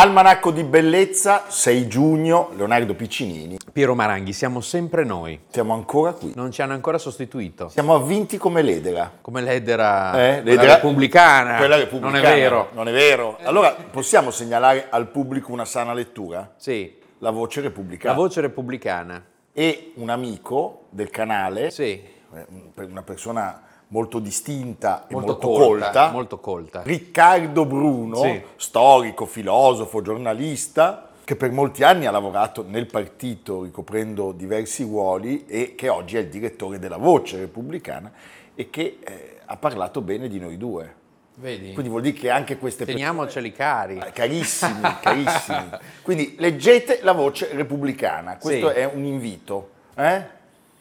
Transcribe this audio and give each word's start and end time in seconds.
Almanacco 0.00 0.52
di 0.52 0.62
Bellezza, 0.62 1.46
6 1.48 1.88
giugno, 1.88 2.50
Leonardo 2.54 2.94
Piccinini. 2.94 3.56
Piero 3.72 3.96
Maranghi, 3.96 4.32
siamo 4.32 4.60
sempre 4.60 5.02
noi, 5.02 5.40
Siamo 5.50 5.74
ancora 5.74 6.12
qui. 6.12 6.30
non 6.36 6.52
ci 6.52 6.62
hanno 6.62 6.72
ancora 6.74 6.98
sostituito. 6.98 7.68
Siamo 7.68 7.96
avvinti 7.96 8.38
come 8.38 8.62
l'edera. 8.62 9.10
Come 9.20 9.40
l'edera, 9.40 10.12
Eh, 10.12 10.42
l'edera- 10.42 10.74
repubblicana. 10.76 11.56
Quella 11.56 11.74
repubblicana. 11.74 12.20
Non 12.20 12.30
è 12.30 12.34
vero. 12.36 12.68
Non 12.74 12.86
è 12.88 12.92
vero. 12.92 13.38
Allora, 13.42 13.74
possiamo 13.90 14.30
segnalare 14.30 14.86
al 14.88 15.08
pubblico 15.08 15.50
una 15.50 15.64
sana 15.64 15.92
lettura? 15.92 16.52
Sì, 16.56 16.96
La 17.18 17.30
voce 17.30 17.60
la 17.60 17.66
repubblicana. 17.66 18.14
voce 18.14 18.40
repubblicana. 18.40 19.24
e 19.52 19.90
un 19.96 20.10
amico 20.10 20.84
del 20.90 21.10
canale, 21.10 21.72
Sì, 21.72 22.00
eh, 22.34 22.46
una 22.88 23.02
persona 23.02 23.62
molto 23.88 24.18
distinta 24.18 25.06
e 25.08 25.14
molto, 25.14 25.36
colta, 25.38 25.64
colta, 25.86 26.10
molto 26.10 26.38
colta. 26.38 26.82
Riccardo 26.82 27.64
Bruno, 27.64 28.16
Sì. 28.16 28.42
storico, 28.56 29.24
filosofo, 29.26 30.02
giornalista, 30.02 31.10
che 31.24 31.36
per 31.36 31.50
molti 31.50 31.82
anni 31.82 32.06
ha 32.06 32.10
lavorato 32.10 32.64
nel 32.66 32.86
partito 32.86 33.62
ricoprendo 33.62 34.32
diversi 34.32 34.82
ruoli 34.82 35.44
e 35.46 35.74
che 35.74 35.88
oggi 35.88 36.16
è 36.16 36.20
il 36.20 36.28
direttore 36.28 36.78
della 36.78 36.96
Voce 36.96 37.36
Repubblicana 37.38 38.10
e 38.54 38.70
che 38.70 38.98
eh, 39.04 39.38
ha 39.44 39.56
parlato 39.56 40.00
bene 40.00 40.28
di 40.28 40.38
noi 40.38 40.56
due. 40.56 40.94
Vedi? 41.34 41.72
Quindi 41.72 41.88
vuol 41.90 42.02
dire 42.02 42.16
che 42.16 42.30
anche 42.30 42.58
queste 42.58 42.84
persone... 42.84 43.04
Teniamoceli 43.04 43.52
cari. 43.52 43.98
Carissimi, 44.12 44.80
carissimi. 45.00 45.68
Quindi 46.02 46.34
leggete 46.38 47.00
la 47.02 47.12
Voce 47.12 47.50
Repubblicana, 47.52 48.38
questo 48.38 48.68
Sì. 48.70 48.74
è 48.74 48.84
un 48.92 49.04
invito. 49.04 49.70
Eh? 49.94 50.36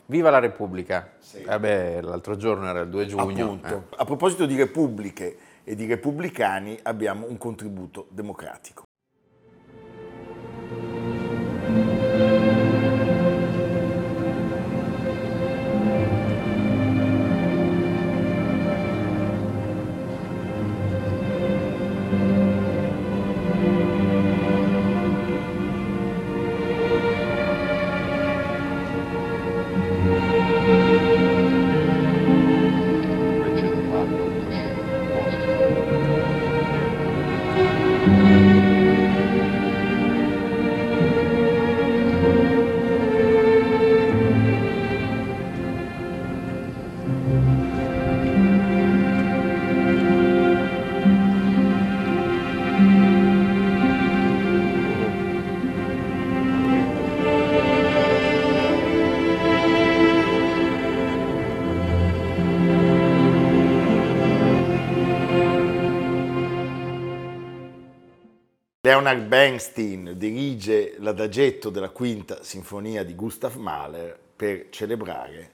Viva 0.10 0.30
la 0.30 0.40
Repubblica. 0.40 1.12
Vabbè, 1.46 2.02
l'altro 2.02 2.38
giorno 2.38 2.70
era 2.70 2.80
il 2.80 2.90
2 2.90 3.06
giugno. 3.08 3.44
Appunto. 3.44 3.88
A 3.98 4.06
proposito 4.06 4.46
di 4.46 4.56
repubbliche 4.56 5.38
e 5.66 5.76
di 5.76 5.86
repubblicani, 5.86 6.80
abbiamo 6.84 7.28
un 7.28 7.38
contributo 7.38 8.08
democratico. 8.10 8.87
Leonard 69.08 69.28
Bernstein 69.30 70.14
dirige 70.18 70.96
l'adagetto 70.98 71.70
della 71.70 71.92
quinta 71.92 72.40
sinfonia 72.42 73.06
di 73.06 73.16
Gustav 73.16 73.56
Mahler 73.56 74.20
per 74.36 74.68
celebrare 74.70 75.52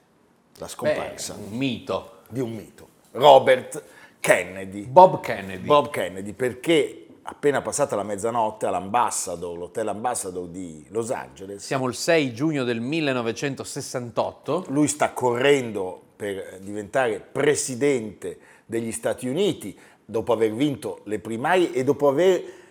la 0.56 0.64
Beh, 0.64 0.70
scomparsa 0.72 1.34
un 1.34 1.56
mito. 1.56 2.22
di 2.28 2.40
un 2.40 2.52
mito, 2.52 2.88
Robert 3.12 3.80
Kennedy. 4.18 4.86
Bob 4.86 5.20
Kennedy. 5.20 5.64
Bob 5.66 5.90
Kennedy, 5.90 6.32
perché 6.32 7.06
appena 7.22 7.62
passata 7.62 7.94
la 7.94 8.02
mezzanotte 8.02 8.66
all'Ambassador, 8.66 9.56
l'hotel 9.56 9.86
Ambassador 9.86 10.48
di 10.48 10.84
Los 10.88 11.12
Angeles, 11.12 11.64
Siamo 11.64 11.86
il 11.86 11.94
6 11.94 12.34
giugno 12.34 12.64
del 12.64 12.80
1968. 12.80 14.64
lui 14.70 14.88
sta 14.88 15.12
correndo 15.12 16.02
per 16.16 16.58
diventare 16.60 17.20
presidente 17.20 18.36
degli 18.66 18.90
Stati 18.90 19.28
Uniti 19.28 19.78
dopo 20.04 20.32
aver 20.32 20.52
vinto 20.52 21.02
le 21.04 21.20
primarie 21.20 21.72
e 21.72 21.84
dopo 21.84 22.08
aver 22.08 22.62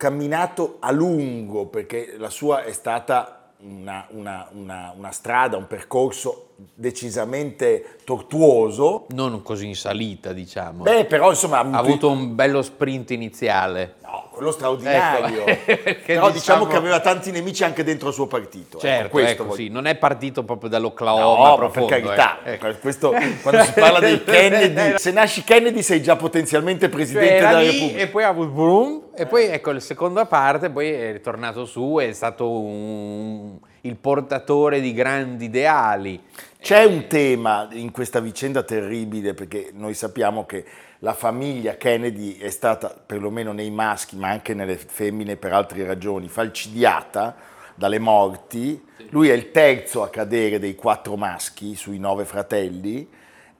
camminato 0.00 0.76
a 0.80 0.90
lungo, 0.92 1.66
perché 1.66 2.14
la 2.16 2.30
sua 2.30 2.62
è 2.64 2.72
stata 2.72 3.52
una, 3.58 4.06
una- 4.12 4.48
una- 4.52 4.94
una 4.96 5.10
strada, 5.10 5.58
un 5.58 5.66
percorso 5.66 6.49
decisamente 6.74 7.96
tortuoso. 8.04 9.06
Non 9.10 9.42
così 9.42 9.66
in 9.66 9.76
salita, 9.76 10.32
diciamo. 10.32 10.82
Beh, 10.82 11.04
però 11.04 11.30
insomma 11.30 11.58
ha 11.58 11.78
avuto 11.78 12.10
un 12.10 12.34
bello 12.34 12.62
sprint 12.62 13.10
iniziale. 13.10 13.94
No, 14.02 14.28
quello 14.32 14.50
straordinario. 14.50 15.46
Ecco, 15.46 16.00
Però 16.04 16.30
diciamo 16.30 16.32
diciamo- 16.32 16.66
che 16.66 16.76
aveva 16.76 16.98
tanti 17.00 17.30
nemici 17.30 17.62
anche 17.62 17.84
dentro 17.84 18.08
il 18.08 18.14
suo 18.14 18.26
partito. 18.26 18.78
ecco, 18.78 18.86
Certo, 18.86 19.08
questo 19.10 19.42
ecco, 19.44 19.54
sì, 19.54 19.68
non 19.68 19.86
è 19.86 19.94
partito 19.96 20.42
proprio 20.42 20.68
No, 20.68 20.76
dall'Oklahoma 20.76 21.48
ma 21.50 21.54
profondo. 21.56 21.86
per 21.88 22.00
carità, 22.00 22.42
eh. 22.42 22.52
Ecco. 22.54 22.68
questo, 22.80 23.14
quando 23.42 23.62
si 23.64 23.72
parla 23.72 24.00
dei 24.00 24.22
Kennedy, 24.24 24.98
se 24.98 25.10
nasci 25.12 25.44
Kennedy 25.44 25.82
sei 25.82 26.02
già 26.02 26.16
potenzialmente 26.16 26.88
presidente 26.88 27.34
della 27.34 27.60
lì 27.60 27.66
Repubblica. 27.70 27.98
e 28.00 28.06
poi 28.08 28.24
ha 28.24 28.28
avuto 28.28 28.48
boom, 28.50 29.02
e 29.14 29.26
poi 29.26 29.44
ecco 29.46 29.70
la 29.72 29.80
seconda 29.80 30.26
parte, 30.26 30.70
poi 30.70 30.90
è 30.90 31.12
ritornato 31.12 31.64
su, 31.64 31.98
è 32.00 32.12
stato 32.12 32.50
un- 32.50 33.58
il 33.82 33.96
portatore 33.96 34.80
di 34.80 34.92
grandi 34.92 35.44
ideali. 35.46 36.20
C'è 36.60 36.84
un 36.84 37.06
tema 37.06 37.68
in 37.72 37.90
questa 37.90 38.20
vicenda 38.20 38.62
terribile 38.62 39.32
perché 39.32 39.70
noi 39.72 39.94
sappiamo 39.94 40.44
che 40.44 40.64
la 40.98 41.14
famiglia 41.14 41.78
Kennedy 41.78 42.36
è 42.36 42.50
stata, 42.50 42.88
perlomeno 42.88 43.52
nei 43.52 43.70
maschi, 43.70 44.16
ma 44.16 44.28
anche 44.28 44.52
nelle 44.52 44.76
femmine 44.76 45.36
per 45.36 45.54
altre 45.54 45.86
ragioni, 45.86 46.28
falcidiata 46.28 47.34
dalle 47.74 47.98
morti. 47.98 48.80
Lui 49.08 49.30
è 49.30 49.32
il 49.32 49.50
terzo 49.50 50.02
a 50.02 50.10
cadere 50.10 50.58
dei 50.58 50.74
quattro 50.74 51.16
maschi 51.16 51.74
sui 51.74 51.98
nove 51.98 52.26
fratelli. 52.26 53.08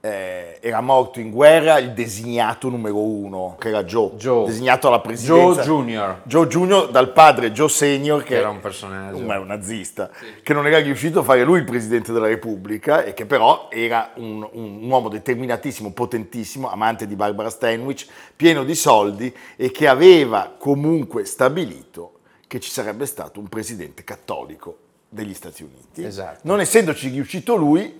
Eh, 0.03 0.57
era 0.61 0.81
morto 0.81 1.19
in 1.19 1.29
guerra 1.29 1.77
il 1.77 1.91
designato 1.93 2.69
numero 2.69 2.97
uno, 2.97 3.55
che 3.59 3.67
era 3.67 3.83
Joe, 3.83 4.15
Joe. 4.15 4.47
designato 4.47 4.87
alla 4.87 4.99
presidenza. 4.99 5.61
Joe 5.61 5.85
Jr. 5.85 6.21
Joe 6.23 6.47
Junior 6.47 6.89
dal 6.89 7.11
padre 7.11 7.51
Joe 7.51 7.69
Senior, 7.69 8.23
che 8.23 8.37
era 8.37 8.49
un 8.49 8.59
personaggio. 8.59 9.17
un, 9.17 9.29
un 9.29 9.45
nazista, 9.45 10.09
che 10.41 10.53
non 10.53 10.65
era 10.65 10.79
riuscito 10.79 11.19
a 11.19 11.23
fare 11.23 11.43
lui 11.43 11.59
il 11.59 11.65
presidente 11.65 12.11
della 12.11 12.25
Repubblica 12.25 13.03
e 13.03 13.13
che 13.13 13.27
però 13.27 13.67
era 13.69 14.13
un, 14.15 14.47
un 14.51 14.89
uomo 14.89 15.07
determinatissimo, 15.07 15.91
potentissimo, 15.91 16.71
amante 16.71 17.05
di 17.05 17.15
Barbara 17.15 17.51
Stanwyck, 17.51 18.07
pieno 18.35 18.63
di 18.63 18.73
soldi 18.73 19.31
e 19.55 19.69
che 19.69 19.87
aveva 19.87 20.51
comunque 20.57 21.25
stabilito 21.25 22.13
che 22.47 22.59
ci 22.59 22.71
sarebbe 22.71 23.05
stato 23.05 23.39
un 23.39 23.47
presidente 23.47 24.03
cattolico 24.03 24.77
degli 25.07 25.33
Stati 25.33 25.63
Uniti. 25.63 26.03
Esatto. 26.03 26.39
Non 26.43 26.59
essendoci 26.59 27.09
riuscito 27.09 27.55
lui, 27.55 27.99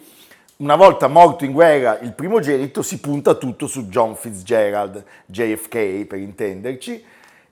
una 0.61 0.75
volta 0.75 1.07
morto 1.07 1.43
in 1.43 1.51
guerra 1.53 1.97
il 2.01 2.13
primogenito, 2.13 2.83
si 2.83 2.99
punta 2.99 3.33
tutto 3.33 3.65
su 3.65 3.87
John 3.87 4.15
Fitzgerald, 4.15 5.03
JFK 5.25 6.05
per 6.05 6.19
intenderci, 6.19 7.03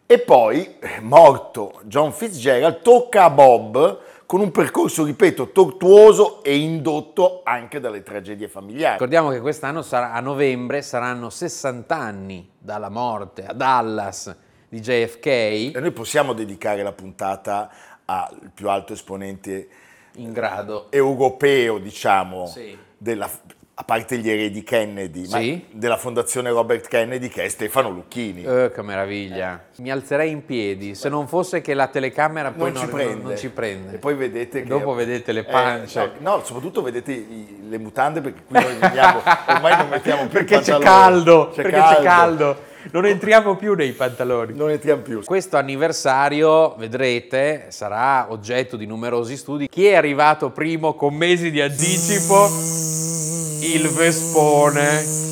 e 0.06 0.20
poi, 0.20 0.76
eh, 0.80 1.00
morto 1.02 1.82
John 1.86 2.12
Fitzgerald, 2.12 2.82
tocca 2.82 3.24
a 3.24 3.30
Bob 3.32 4.00
con 4.28 4.42
un 4.42 4.52
percorso, 4.52 5.06
ripeto, 5.06 5.50
tortuoso 5.52 6.44
e 6.44 6.56
indotto 6.58 7.42
anche 7.44 7.80
dalle 7.80 8.04
tragedie 8.04 8.48
familiari. 8.48 8.94
Ricordiamo 8.94 9.32
che 9.32 9.40
quest'anno 9.40 9.82
sarà- 9.82 10.14
a 10.14 10.20
novembre 10.20 10.84
saranno 10.84 11.32
60 11.32 11.96
anni 11.96 12.48
dalla 12.60 12.90
morte 12.90 13.44
a 13.44 13.54
Dallas 13.54 14.36
di 14.70 14.80
JFK. 14.80 15.26
E 15.26 15.72
noi 15.80 15.92
possiamo 15.92 16.34
dedicare 16.34 16.84
la 16.84 16.92
puntata 16.92 17.72
al 18.06 18.52
più 18.54 18.70
alto 18.70 18.94
esponente 18.94 19.68
in 20.18 20.32
grado. 20.32 20.92
europeo, 20.92 21.80
diciamo, 21.80 22.46
Sì. 22.46 22.78
Della, 23.02 23.30
a 23.74 23.84
parte 23.86 24.18
gli 24.18 24.30
eredi 24.30 24.62
Kennedy, 24.62 25.26
Sì. 25.26 25.66
della 25.72 25.96
fondazione 25.98 26.50
Robert 26.50 26.88
Kennedy, 26.88 27.30
che 27.30 27.46
è 27.46 27.48
Stefano 27.48 27.90
Lucchini. 27.90 28.44
Eh, 28.44 28.72
che 28.76 28.82
meraviglia. 28.82 29.64
Mi 29.78 29.90
alzerei 29.90 30.30
in 30.32 30.44
piedi, 30.46 30.94
se 30.96 31.08
non 31.10 31.28
fosse 31.28 31.62
che 31.62 31.74
la 31.74 31.88
telecamera 31.88 32.52
poi 32.52 32.72
non, 32.74 32.82
ci 32.84 32.88
prende. 32.90 33.24
non 33.24 33.38
ci 33.38 33.50
prende. 33.50 33.96
E 33.96 33.98
poi 33.98 34.16
vedete 34.16 34.62
che... 34.64 34.68
Dopo 34.68 34.94
vedete 34.94 35.32
le 35.32 35.40
Eh, 35.40 35.44
pance. 35.46 36.12
no, 36.20 36.36
no, 36.36 36.44
soprattutto 36.44 36.82
vedete 36.82 37.14
i- 37.14 37.66
le 37.70 37.78
mutande 37.78 38.20
perché 38.20 38.42
qui 38.46 38.62
noi 38.62 38.76
veniamo, 38.76 39.22
ormai 39.48 39.78
non 39.78 39.88
mettiamo 39.90 40.22
più 40.24 40.32
Perché 40.32 40.60
c'è 40.60 40.78
caldo, 40.80 41.52
C'è 41.54 41.62
perché 41.62 41.80
c'è 41.80 42.02
caldo. 42.04 42.68
Non 42.92 43.06
entriamo 43.06 43.56
più 43.56 43.74
nei 43.76 43.92
pantaloni. 43.92 44.54
Non 44.56 44.70
entriamo 44.72 45.02
più. 45.02 45.24
Questo 45.24 45.58
anniversario, 45.58 46.76
vedrete, 46.76 47.66
sarà 47.70 48.28
oggetto 48.32 48.78
di 48.78 48.86
numerosi 48.86 49.36
studi. 49.38 49.68
Chi 49.68 49.86
è 49.86 49.96
arrivato 49.96 50.50
primo 50.52 50.94
con 50.96 51.14
mesi 51.14 51.52
di 51.52 51.62
anticipo? 51.62 52.48
Il 53.62 53.88
Vespone. 53.90 55.28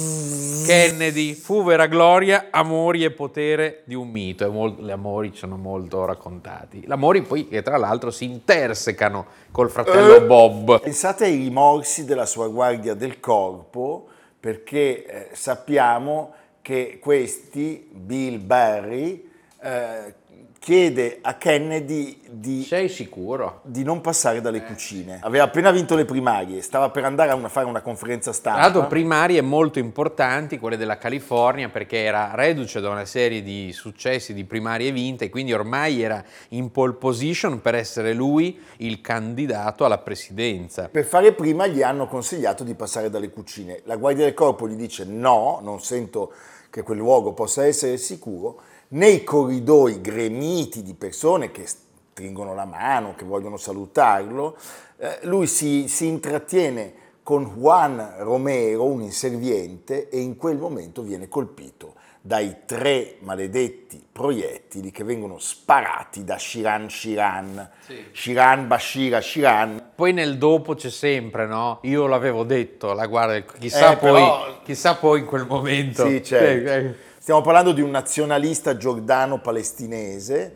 Kennedy, 0.67 1.33
fu 1.33 1.63
vera 1.63 1.85
gloria, 1.85 2.47
amori 2.51 3.05
e 3.05 3.11
potere 3.11 3.83
di 3.85 3.95
un 3.95 4.09
mito. 4.09 4.43
E 4.45 4.49
mol- 4.49 4.75
le 4.83 4.91
amori 4.91 5.31
ci 5.31 5.37
sono 5.37 5.55
molto 5.55 6.03
raccontati. 6.03 6.83
Gli 6.85 6.91
amori 6.91 7.21
poi 7.21 7.47
che 7.47 7.61
tra 7.61 7.77
l'altro 7.77 8.11
si 8.11 8.25
intersecano 8.25 9.25
col 9.51 9.69
fratello 9.69 10.17
Eh. 10.17 10.21
Bob. 10.23 10.81
Pensate 10.81 11.23
ai 11.23 11.37
rimorsi 11.37 12.03
della 12.03 12.25
sua 12.25 12.49
guardia 12.49 12.93
del 12.95 13.21
corpo 13.21 14.07
perché 14.37 15.05
eh, 15.05 15.27
sappiamo 15.31 16.33
che 16.67 16.99
questi, 17.01 17.87
Bill 17.89 18.45
Barry, 18.45 19.25
eh, 19.61 20.15
chiede 20.59 21.19
a 21.21 21.35
Kennedy 21.35 22.19
di, 22.29 22.61
Sei 22.63 22.89
sicuro? 22.89 23.61
di 23.63 23.83
non 23.83 24.01
passare 24.01 24.41
dalle 24.41 24.61
cucine. 24.65 25.19
Aveva 25.21 25.45
appena 25.45 25.71
vinto 25.71 25.95
le 25.95 26.03
primarie, 26.03 26.61
stava 26.61 26.89
per 26.89 27.05
andare 27.05 27.31
a 27.31 27.35
una- 27.35 27.47
fare 27.47 27.65
una 27.67 27.79
conferenza 27.79 28.31
Tra 28.31 28.39
stampa. 28.39 28.59
l'altro 28.59 28.87
primarie 28.87 29.39
molto 29.39 29.79
importanti, 29.79 30.59
quelle 30.59 30.75
della 30.75 30.97
California, 30.97 31.69
perché 31.69 31.99
era 32.03 32.31
reduce 32.33 32.81
da 32.81 32.89
una 32.89 33.05
serie 33.05 33.41
di 33.43 33.71
successi 33.71 34.33
di 34.33 34.43
primarie 34.43 34.91
vinte 34.91 35.25
e 35.25 35.29
quindi 35.29 35.53
ormai 35.53 36.01
era 36.01 36.21
in 36.49 36.69
pole 36.69 36.93
position 36.95 37.61
per 37.61 37.75
essere 37.75 38.11
lui 38.11 38.59
il 38.79 38.99
candidato 38.99 39.85
alla 39.85 39.99
presidenza. 39.99 40.89
Per 40.89 41.05
fare 41.05 41.31
prima 41.31 41.65
gli 41.67 41.81
hanno 41.81 42.07
consigliato 42.07 42.65
di 42.65 42.73
passare 42.73 43.09
dalle 43.09 43.29
cucine. 43.29 43.83
La 43.85 43.95
guardia 43.95 44.25
del 44.25 44.33
corpo 44.33 44.67
gli 44.67 44.75
dice 44.75 45.05
no, 45.05 45.61
non 45.63 45.79
sento 45.81 46.33
che 46.69 46.83
quel 46.83 46.97
luogo 46.97 47.33
possa 47.33 47.65
essere 47.65 47.97
sicuro. 47.97 48.61
Nei 48.89 49.23
corridoi 49.23 50.01
gremiti 50.01 50.81
di 50.81 50.93
persone 50.93 51.51
che 51.51 51.65
stringono 51.65 52.53
la 52.53 52.65
mano, 52.65 53.15
che 53.15 53.25
vogliono 53.25 53.57
salutarlo, 53.57 54.57
eh, 54.97 55.19
lui 55.23 55.47
si, 55.47 55.87
si 55.87 56.05
intrattiene 56.05 57.05
con 57.23 57.55
Juan 57.57 58.15
Romero, 58.19 58.85
un 58.85 59.01
inserviente, 59.01 60.07
e 60.09 60.19
in 60.19 60.37
quel 60.37 60.57
momento 60.57 61.01
viene 61.01 61.27
colpito 61.27 61.95
dai 62.27 62.57
tre 62.65 63.15
maledetti 63.21 64.03
proiettili 64.11 64.91
che 64.91 65.05
vengono 65.05 65.39
sparati 65.39 66.25
da 66.25 66.37
Shiran 66.37 66.89
Shiran. 66.89 67.69
Shiran, 68.11 68.67
Bashira, 68.67 69.21
Shiran. 69.21 69.91
Poi 69.95 70.11
nel 70.11 70.37
dopo 70.37 70.75
c'è 70.75 70.89
sempre, 70.89 71.45
no? 71.47 71.79
Io 71.83 72.05
l'avevo 72.05 72.43
detto, 72.43 72.91
la 72.91 73.07
guarda, 73.07 73.39
chissà, 73.57 73.93
Eh, 73.93 73.97
poi, 73.97 74.11
però- 74.11 74.59
chissà 74.61 74.95
poi 74.97 75.21
in 75.21 75.25
quel 75.25 75.45
momento. 75.47 76.05
Sì, 76.05 76.21
certo. 76.21 76.69
Eh, 76.69 76.75
eh. 76.75 76.93
Stiamo 77.17 77.39
parlando 77.41 77.71
di 77.71 77.79
un 77.81 77.91
nazionalista 77.91 78.75
giordano-palestinese. 78.75 80.53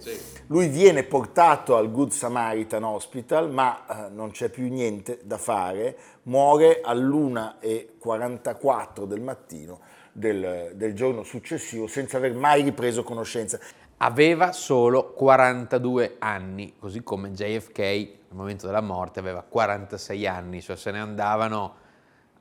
Lui 0.47 0.67
viene 0.67 1.03
portato 1.03 1.77
al 1.77 1.89
Good 1.89 2.11
Samaritan 2.11 2.83
Hospital, 2.83 3.49
ma 3.49 4.07
eh, 4.07 4.09
non 4.09 4.31
c'è 4.31 4.49
più 4.49 4.67
niente 4.67 5.19
da 5.23 5.37
fare. 5.37 5.95
Muore 6.23 6.81
all'1.44 6.83 9.05
del 9.05 9.21
mattino 9.21 9.79
del, 10.11 10.71
del 10.75 10.93
giorno 10.93 11.23
successivo 11.23 11.87
senza 11.87 12.17
aver 12.17 12.33
mai 12.33 12.63
ripreso 12.63 13.03
conoscenza. 13.03 13.59
Aveva 13.97 14.51
solo 14.51 15.11
42 15.13 16.15
anni, 16.19 16.73
così 16.79 17.03
come 17.03 17.31
JFK 17.31 17.79
al 17.79 18.35
momento 18.35 18.65
della 18.65 18.81
morte 18.81 19.19
aveva 19.19 19.43
46 19.47 20.25
anni, 20.25 20.61
cioè 20.61 20.75
se 20.75 20.91
ne 20.91 20.99
andavano 20.99 21.75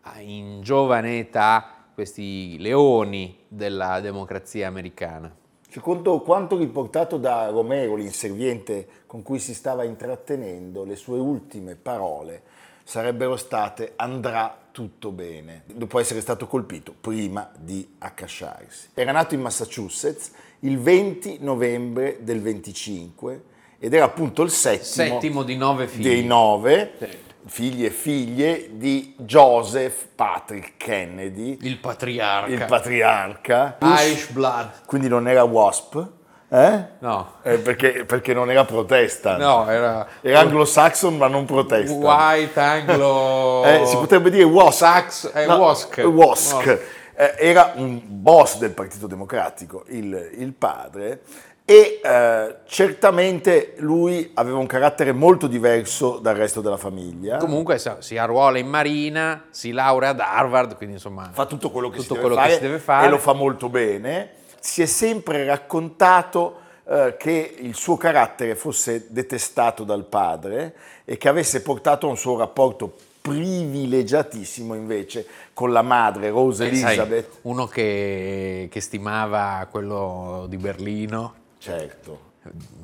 a- 0.02 0.20
in 0.20 0.62
giovane 0.62 1.19
età 1.19 1.75
questi 1.93 2.56
leoni 2.58 3.44
della 3.46 4.00
democrazia 4.00 4.69
americana. 4.69 5.34
Secondo 5.69 6.20
quanto 6.20 6.56
riportato 6.56 7.16
da 7.19 7.49
Romero, 7.49 7.94
l'inserviente 7.94 8.88
con 9.06 9.23
cui 9.23 9.38
si 9.38 9.55
stava 9.55 9.84
intrattenendo, 9.84 10.84
le 10.84 10.96
sue 10.96 11.19
ultime 11.19 11.76
parole 11.76 12.43
sarebbero 12.82 13.37
state 13.37 13.93
andrà 13.96 14.59
tutto 14.72 15.11
bene, 15.11 15.62
dopo 15.67 15.99
essere 15.99 16.20
stato 16.20 16.46
colpito 16.46 16.94
prima 17.00 17.50
di 17.58 17.87
accasciarsi. 17.99 18.88
Era 18.94 19.12
nato 19.12 19.34
in 19.34 19.40
Massachusetts 19.40 20.31
il 20.61 20.78
20 20.78 21.38
novembre 21.40 22.19
del 22.20 22.40
25 22.40 23.43
ed 23.78 23.94
era 23.94 24.05
appunto 24.05 24.43
il 24.43 24.50
settimo, 24.50 24.84
Settimo 24.84 25.43
di 25.43 25.56
nove 25.56 25.87
figli. 25.88 26.02
dei 26.02 26.25
nove 26.25 26.93
Sì. 26.99 27.08
figli 27.46 27.84
e 27.87 27.90
figlie 27.90 28.70
di 28.76 29.14
Joseph 29.17 30.08
Patrick 30.14 30.76
Kennedy, 30.76 31.56
Il 31.62 31.78
patriarca. 31.78 32.52
il 32.52 32.64
patriarca. 32.66 33.78
Irish 33.81 34.31
blood. 34.31 34.84
Quindi 34.87 35.08
non 35.08 35.26
era 35.26 35.43
WASP, 35.44 36.08
eh? 36.50 36.85
No, 36.99 37.35
Eh, 37.43 37.58
perché, 37.58 38.05
perché 38.05 38.35
non 38.35 38.50
era 38.50 38.64
protestant. 38.64 39.38
no, 39.41 39.69
era 39.69 40.06
Era 40.20 40.41
anglo-saxon 40.41 41.17
ma 41.17 41.29
non 41.29 41.44
protestant. 41.44 42.02
white 42.02 42.61
anglo... 42.61 43.62
Eh, 43.70 43.87
si 43.87 43.97
potrebbe 43.97 44.31
dire 44.31 44.44
WASP. 44.44 44.79
Sax, 44.79 45.31
eh, 45.35 45.47
Wask. 45.47 46.02
Wask. 46.05 46.55
Wask. 46.55 46.81
Eh, 47.14 47.35
era 47.38 47.73
un 47.76 48.00
boss 48.05 48.56
del 48.58 48.70
Partito 48.70 49.06
Democratico, 49.06 49.85
il, 49.88 50.31
il 50.38 50.52
padre, 50.55 51.20
e 51.67 52.00
eh, 52.02 52.56
certamente 52.67 53.75
lui 53.79 54.31
aveva 54.35 54.56
un 54.58 54.67
carattere 54.67 55.12
molto 55.12 55.47
diverso 55.47 56.19
dal 56.19 56.35
resto 56.35 56.61
della 56.61 56.79
famiglia. 56.79 57.37
Comunque 57.37 57.79
si 57.99 58.17
arruola 58.17 58.58
in 58.58 58.67
marina, 58.69 59.44
si 59.50 59.70
laurea 59.70 60.08
ad 60.11 60.20
Harvard, 60.20 60.76
quindi 60.76 60.94
insomma... 60.94 61.29
fa 61.31 61.47
tutto 61.47 61.70
quello 61.70 61.91
che, 61.91 61.99
Tutto 61.99 62.14
si, 62.14 62.20
deve 62.20 62.26
quello 62.26 62.35
che 62.37 62.43
fare, 62.49 62.55
si 62.55 62.61
deve 62.61 62.79
fare. 62.79 63.06
e 63.06 63.11
lo 63.11 63.19
fa 63.19 63.35
molto 63.35 63.69
bene. 63.69 64.31
Si 64.60 64.82
è 64.82 64.86
sempre 64.86 65.44
raccontato 65.44 66.60
eh, 66.86 67.16
che 67.18 67.56
il 67.60 67.74
suo 67.74 67.96
carattere 67.96 68.54
fosse 68.54 69.06
detestato 69.08 69.84
dal 69.84 70.04
padre 70.04 70.74
e 71.04 71.16
che 71.16 71.28
avesse 71.28 71.62
portato 71.62 72.06
a 72.06 72.10
un 72.10 72.16
suo 72.16 72.36
rapporto 72.36 72.94
privilegiatissimo 73.20 74.74
invece 74.74 75.26
con 75.52 75.72
la 75.72 75.82
madre 75.82 76.30
Rose 76.30 76.68
Eh, 76.68 76.74
sai, 76.74 76.86
Elizabeth. 76.96 77.38
uno 77.42 77.66
che, 77.66 78.68
che 78.70 78.80
stimava 78.80 79.66
quello 79.70 80.46
di 80.48 80.56
Berlino, 80.56 81.34
Certo. 81.58 82.18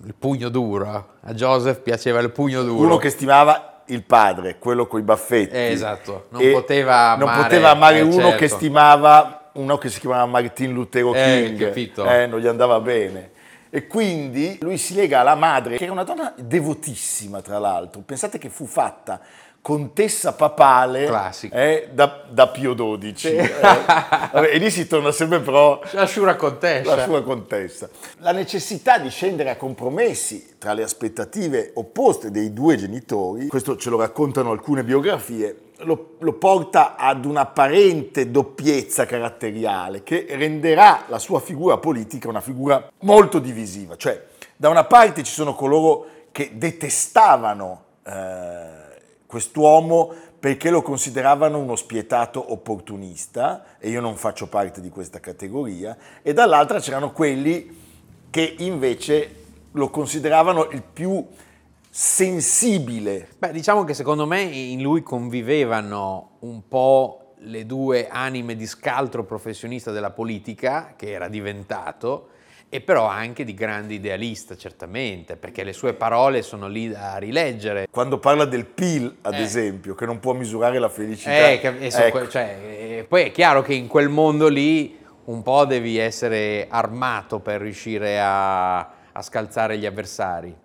il 0.04 0.14
pugno 0.18 0.48
duro. 0.50 1.06
A 1.20 1.32
Joseph 1.34 1.80
piaceva 1.80 2.20
il 2.20 2.30
pugno 2.30 2.62
duro. 2.62 2.84
Uno 2.86 2.96
che 2.98 3.10
stimava 3.10 3.82
il 3.86 4.02
padre, 4.02 4.58
quello 4.58 4.86
con 4.86 5.00
i 5.00 5.02
baffetti. 5.02 5.54
Eh, 5.54 5.70
esatto. 5.70 6.26
Non 6.30 6.50
poteva 6.52 7.16
non 7.16 7.28
amare- 7.28 7.42
poteva 7.42 7.70
amare 7.70 7.98
eh, 7.98 8.02
uno 8.02 8.30
che 8.32 8.38
certo. 8.48 8.56
stimava 8.56 9.45
uno 9.56 9.78
che 9.78 9.88
si 9.88 10.00
chiamava 10.00 10.26
Martin 10.26 10.72
Lutero 10.72 11.12
Eh, 11.14 11.44
King. 11.46 11.58
capito. 11.66 12.08
Eh, 12.08 12.26
non 12.26 12.40
gli 12.40 12.46
andava 12.46 12.80
bene. 12.80 13.30
E 13.70 13.86
quindi 13.86 14.58
lui 14.60 14.78
si 14.78 14.94
lega 14.94 15.20
alla 15.20 15.34
madre, 15.34 15.76
che 15.76 15.84
era 15.84 15.92
una 15.92 16.04
donna 16.04 16.32
devotissima, 16.36 17.40
tra 17.42 17.58
l'altro. 17.58 18.00
Pensate 18.04 18.38
che 18.38 18.48
fu 18.48 18.64
fatta 18.66 19.20
contessa 19.60 20.32
papale 20.32 21.08
eh, 21.50 21.88
da, 21.92 22.22
da 22.30 22.46
Pio 22.46 22.74
XII. 22.76 23.36
eh. 23.36 23.50
Vabbè, 23.58 24.50
e 24.52 24.58
lì 24.58 24.70
si 24.70 24.86
torna 24.86 25.10
sempre 25.10 25.40
però 25.40 25.80
La 25.90 26.06
sciura 26.06 26.36
contessa. 26.36 26.94
la 26.94 27.02
sua 27.02 27.22
contessa. 27.24 27.88
La 28.18 28.30
necessità 28.30 28.98
di 28.98 29.10
scendere 29.10 29.50
a 29.50 29.56
compromessi 29.56 30.54
tra 30.58 30.72
le 30.72 30.84
aspettative 30.84 31.72
opposte 31.74 32.30
dei 32.30 32.52
due 32.52 32.76
genitori, 32.76 33.48
questo 33.48 33.76
ce 33.76 33.90
lo 33.90 33.98
raccontano 33.98 34.52
alcune 34.52 34.84
biografie, 34.84 35.54
lo, 35.78 36.16
lo 36.18 36.32
porta 36.34 36.96
ad 36.96 37.24
un'apparente 37.24 38.30
doppiezza 38.30 39.04
caratteriale 39.04 40.02
che 40.02 40.26
renderà 40.30 41.04
la 41.08 41.18
sua 41.18 41.40
figura 41.40 41.78
politica 41.78 42.28
una 42.28 42.40
figura 42.40 42.90
molto 43.00 43.38
divisiva. 43.38 43.96
Cioè, 43.96 44.24
da 44.56 44.68
una 44.68 44.84
parte 44.84 45.22
ci 45.22 45.32
sono 45.32 45.54
coloro 45.54 46.06
che 46.32 46.52
detestavano 46.54 47.82
eh, 48.04 48.66
quest'uomo 49.26 50.12
perché 50.38 50.70
lo 50.70 50.82
consideravano 50.82 51.58
uno 51.58 51.76
spietato 51.76 52.52
opportunista 52.52 53.76
e 53.78 53.88
io 53.88 54.00
non 54.00 54.16
faccio 54.16 54.46
parte 54.46 54.80
di 54.80 54.90
questa 54.90 55.18
categoria 55.18 55.96
e 56.22 56.32
dall'altra 56.32 56.78
c'erano 56.78 57.12
quelli 57.12 57.84
che 58.30 58.54
invece 58.58 59.44
lo 59.72 59.90
consideravano 59.90 60.68
il 60.70 60.82
più 60.82 61.26
sensibile. 61.98 63.26
Beh, 63.38 63.52
diciamo 63.52 63.82
che 63.84 63.94
secondo 63.94 64.26
me 64.26 64.42
in 64.42 64.82
lui 64.82 65.02
convivevano 65.02 66.36
un 66.40 66.68
po' 66.68 67.32
le 67.38 67.64
due 67.64 68.06
anime 68.06 68.54
di 68.54 68.66
scaltro 68.66 69.24
professionista 69.24 69.92
della 69.92 70.10
politica, 70.10 70.92
che 70.94 71.12
era 71.12 71.28
diventato, 71.28 72.28
e 72.68 72.82
però 72.82 73.06
anche 73.06 73.44
di 73.44 73.54
grande 73.54 73.94
idealista, 73.94 74.56
certamente, 74.58 75.36
perché 75.36 75.64
le 75.64 75.72
sue 75.72 75.94
parole 75.94 76.42
sono 76.42 76.68
lì 76.68 76.90
da 76.90 77.16
rileggere. 77.16 77.86
Quando 77.90 78.18
parla 78.18 78.44
del 78.44 78.66
PIL, 78.66 79.16
ad 79.22 79.32
Eh. 79.32 79.40
esempio, 79.42 79.94
che 79.94 80.04
non 80.04 80.18
può 80.18 80.34
misurare 80.34 80.78
la 80.78 80.90
felicità. 80.90 81.48
Eh, 81.48 81.76
e 81.80 81.90
so- 81.90 82.02
ecco. 82.02 82.28
cioè, 82.28 82.58
eh, 82.62 83.06
poi 83.08 83.22
è 83.22 83.30
chiaro 83.30 83.62
che 83.62 83.72
in 83.72 83.86
quel 83.86 84.10
mondo 84.10 84.48
lì 84.48 84.98
un 85.24 85.42
po' 85.42 85.64
devi 85.64 85.96
essere 85.96 86.66
armato 86.68 87.38
per 87.40 87.62
riuscire 87.62 88.20
a, 88.20 88.80
a 88.80 89.22
scalzare 89.22 89.78
gli 89.78 89.86
avversari. 89.86 90.64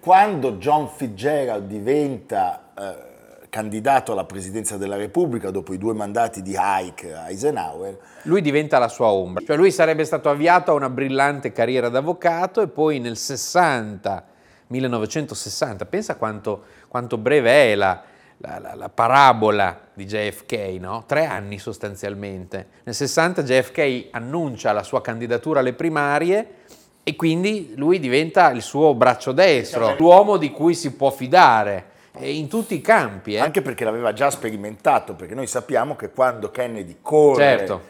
Quando 0.00 0.52
John 0.58 0.88
Fitzgerald 0.88 1.66
diventa 1.66 2.70
eh, 2.78 3.46
candidato 3.48 4.12
alla 4.12 4.24
presidenza 4.24 4.76
della 4.76 4.96
Repubblica 4.96 5.50
dopo 5.50 5.72
i 5.72 5.78
due 5.78 5.92
mandati 5.92 6.40
di 6.42 6.56
Ike 6.58 7.08
e 7.08 7.14
Eisenhower, 7.28 7.98
Lui 8.22 8.40
diventa 8.42 8.78
la 8.78 8.88
sua 8.88 9.08
ombra, 9.08 9.44
cioè 9.44 9.56
lui 9.56 9.70
sarebbe 9.70 10.04
stato 10.04 10.30
avviato 10.30 10.70
a 10.70 10.74
una 10.74 10.88
brillante 10.88 11.52
carriera 11.52 11.88
d'avvocato 11.88 12.60
e 12.62 12.68
poi 12.68 12.98
nel 13.00 13.16
60, 13.16 14.24
1960, 14.68 15.84
pensa 15.86 16.16
quanto, 16.16 16.62
quanto 16.88 17.18
breve 17.18 17.72
è 17.72 17.74
la, 17.74 18.02
la- 18.38 18.58
la- 18.58 18.74
la 18.74 18.88
parabola 18.88 19.78
di 19.92 20.06
JFK, 20.06 20.52
no? 20.80 21.04
tre 21.06 21.26
anni 21.26 21.58
sostanzialmente. 21.58 22.66
Nel 22.84 22.94
60 22.94 23.42
JFK 23.42 24.08
annuncia 24.12 24.72
la 24.72 24.82
sua 24.82 25.00
candidatura 25.02 25.60
alle 25.60 25.74
primarie 25.74 26.60
e 27.04 27.16
quindi 27.16 27.72
lui 27.76 27.98
diventa 27.98 28.50
il 28.50 28.62
suo 28.62 28.94
braccio 28.94 29.32
destro, 29.32 29.94
l'uomo 29.98 30.36
di 30.36 30.50
cui 30.50 30.74
si 30.74 30.92
può 30.94 31.10
fidare 31.10 31.90
in 32.20 32.46
tutti 32.48 32.74
i 32.74 32.80
campi. 32.80 33.34
eh. 33.34 33.38
anche 33.38 33.62
perché 33.62 33.84
l'aveva 33.84 34.12
già 34.12 34.30
sperimentato, 34.30 35.14
perché 35.14 35.34
noi 35.34 35.46
sappiamo 35.46 35.96
che 35.96 36.10
quando 36.10 36.50
Kennedy 36.50 36.98
corre 37.00 37.42
Certo. 37.42 37.80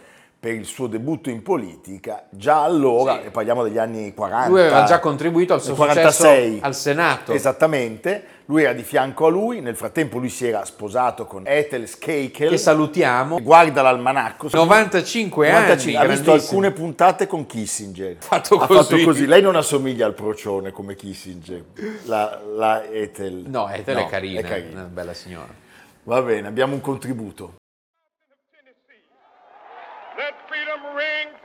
Per 0.42 0.54
il 0.54 0.64
suo 0.64 0.88
debutto 0.88 1.30
in 1.30 1.40
politica, 1.40 2.25
già 2.28 2.64
allora, 2.64 3.20
Sì. 3.20 3.26
e 3.26 3.30
parliamo 3.30 3.62
degli 3.62 3.78
anni 3.78 4.12
40, 4.12 4.49
Lui 4.49 4.58
aveva 4.58 4.82
già 4.82 4.99
contribuito 4.99 5.54
al 5.54 5.62
suo 5.62 5.75
46, 5.76 6.44
successo 6.46 6.66
al 6.66 6.75
Senato. 6.75 7.32
Esattamente, 7.32 8.25
lui 8.46 8.64
era 8.64 8.72
di 8.72 8.82
fianco 8.82 9.26
a 9.26 9.28
lui, 9.30 9.61
nel 9.61 9.76
frattempo 9.76 10.18
lui 10.18 10.28
si 10.30 10.49
era 10.49 10.64
sposato 10.64 11.26
con 11.26 11.44
Ethel 11.46 11.87
Skakel, 11.87 12.49
che 12.49 12.56
salutiamo. 12.58 13.40
guarda 13.40 13.82
l'almanacco, 13.82 14.49
95 14.50 15.49
anni, 15.49 15.61
95, 15.61 16.04
ha 16.04 16.08
visto 16.08 16.32
alcune 16.32 16.72
puntate 16.72 17.28
con 17.28 17.46
Kissinger. 17.46 18.16
Fatto 18.18 18.56
ha 18.56 18.66
così. 18.66 18.80
fatto 18.96 19.04
così. 19.04 19.26
Lei 19.26 19.42
non 19.42 19.54
assomiglia 19.54 20.06
al 20.06 20.14
procione 20.14 20.72
come 20.72 20.96
Kissinger, 20.96 21.62
la, 22.06 22.40
la 22.56 22.84
Ethel. 22.90 23.44
No, 23.46 23.68
Ethel 23.68 23.94
No, 23.94 24.00
è 24.00 24.08
carina, 24.08 24.40
è 24.40 24.42
carina. 24.42 24.80
una 24.80 24.88
bella 24.92 25.14
signora. 25.14 25.54
Va 26.02 26.20
bene, 26.20 26.49
abbiamo 26.49 26.75
un 26.75 26.80
contributo. 26.80 27.54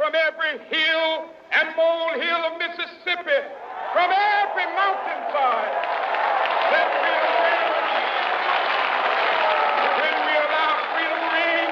From 0.08 0.16
every 0.16 0.58
hill 0.72 1.26
and 1.52 1.76
molehill 1.76 2.46
of 2.48 2.58
Mississippi, 2.58 3.44
from 3.92 4.10
every 4.10 4.64
mountainside. 4.72 5.74
Let 6.72 6.88
freedom. 7.04 7.28
When 10.00 10.16
we 10.24 10.34
allow 10.48 10.72
freedom 10.96 11.24
ring, 11.36 11.70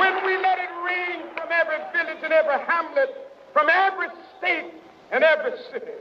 when 0.00 0.14
we 0.24 0.32
let 0.40 0.58
it 0.58 0.72
ring 0.88 1.20
from 1.36 1.52
every 1.52 1.80
village 1.92 2.24
and 2.24 2.32
every 2.32 2.58
hamlet, 2.64 3.10
from 3.52 3.68
every 3.68 4.08
state 4.38 4.72
and 5.12 5.22
every 5.22 5.52
city, 5.70 5.92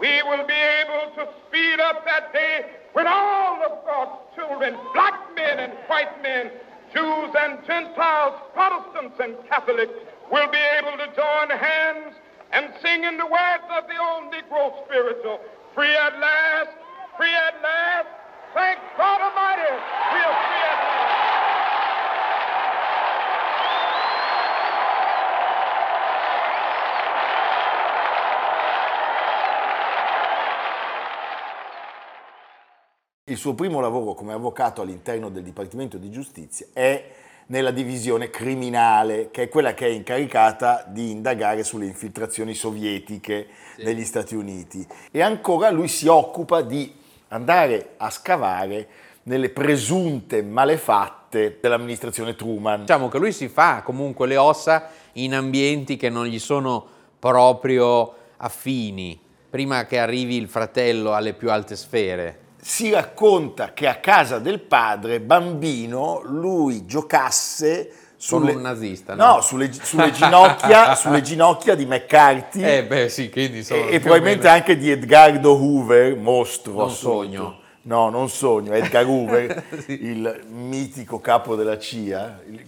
we 0.00 0.20
will 0.24 0.46
be 0.48 0.60
able 0.82 1.14
to 1.14 1.28
speed 1.46 1.78
up 1.78 2.04
that 2.06 2.32
day 2.32 2.72
when 2.92 3.06
all 3.06 3.62
of 3.62 3.84
God's 3.84 4.18
children, 4.34 4.76
black 4.94 5.14
men 5.36 5.60
and 5.60 5.72
white 5.86 6.20
men, 6.24 6.50
Jews 6.94 7.30
and 7.38 7.58
Gentiles, 7.66 8.34
Protestants 8.54 9.16
and 9.20 9.36
Catholics, 9.48 9.92
will 10.30 10.48
be 10.50 10.62
able 10.78 10.96
to 10.96 11.06
join 11.14 11.50
hands 11.50 12.14
and 12.52 12.72
sing 12.80 13.04
in 13.04 13.16
the 13.16 13.26
words 13.26 13.64
of 13.70 13.84
the 13.88 13.98
old 14.00 14.32
Negro 14.32 14.84
spiritual, 14.84 15.40
free 15.74 15.94
at 15.94 16.18
last, 16.18 16.70
free 17.16 17.34
at 17.34 17.62
last, 17.62 18.08
thank 18.54 18.78
God 18.96 19.20
Almighty, 19.20 20.47
Il 33.28 33.36
suo 33.36 33.52
primo 33.52 33.80
lavoro 33.80 34.14
come 34.14 34.32
avvocato 34.32 34.80
all'interno 34.80 35.28
del 35.28 35.42
Dipartimento 35.42 35.98
di 35.98 36.10
Giustizia 36.10 36.68
è 36.72 37.10
nella 37.48 37.72
divisione 37.72 38.30
criminale, 38.30 39.28
che 39.30 39.42
è 39.42 39.48
quella 39.50 39.74
che 39.74 39.84
è 39.84 39.90
incaricata 39.90 40.82
di 40.88 41.10
indagare 41.10 41.62
sulle 41.62 41.84
infiltrazioni 41.84 42.54
sovietiche 42.54 43.48
negli 43.80 44.06
Stati 44.06 44.34
Uniti. 44.34 44.86
E 45.10 45.20
ancora 45.20 45.68
lui 45.68 45.88
si 45.88 46.06
occupa 46.06 46.62
di 46.62 46.90
andare 47.28 47.96
a 47.98 48.08
scavare 48.08 48.88
nelle 49.24 49.50
presunte 49.50 50.42
malefatte 50.42 51.58
dell'amministrazione 51.60 52.34
Truman. 52.34 52.80
Diciamo 52.80 53.08
che 53.08 53.18
lui 53.18 53.32
si 53.32 53.48
fa 53.48 53.82
comunque 53.82 54.26
le 54.26 54.38
ossa 54.38 54.88
in 55.12 55.34
ambienti 55.34 55.98
che 55.98 56.08
non 56.08 56.24
gli 56.24 56.38
sono 56.38 56.82
proprio 57.18 58.14
affini, 58.38 59.20
prima 59.50 59.84
che 59.84 59.98
arrivi 59.98 60.36
il 60.36 60.48
fratello 60.48 61.12
alle 61.12 61.34
più 61.34 61.50
alte 61.50 61.76
sfere. 61.76 62.46
Si 62.60 62.90
racconta 62.90 63.72
che 63.72 63.86
a 63.86 63.96
casa 63.96 64.38
del 64.38 64.60
padre, 64.60 65.20
bambino, 65.20 66.20
lui 66.24 66.86
giocasse 66.86 67.92
sulle, 68.16 68.54
nazista, 68.54 69.14
no? 69.14 69.34
no, 69.36 69.40
sulle, 69.40 69.72
sulle 69.72 70.10
ginocchia, 70.10 70.94
sulle 70.96 71.22
ginocchia 71.22 71.76
di 71.76 71.86
McCarthy 71.86 72.62
Eh 72.62 72.84
beh 72.84 73.08
sì, 73.08 73.30
e, 73.30 73.64
e 73.90 74.00
probabilmente 74.00 74.48
anche 74.48 74.76
di 74.76 74.90
Edgardo 74.90 75.52
Hoover, 75.52 76.16
mostro 76.16 76.72
Non 76.72 76.88
assoluto. 76.88 77.22
sogno. 77.22 77.58
No, 77.82 78.10
non 78.10 78.28
sogno, 78.28 78.72
Edgar 78.74 79.06
Hoover, 79.06 79.62
Sì. 79.86 79.92
il 80.04 80.44
mitico 80.48 81.20
capo 81.20 81.54
della 81.54 81.78
CIA, 81.78 82.40
il 82.50 82.60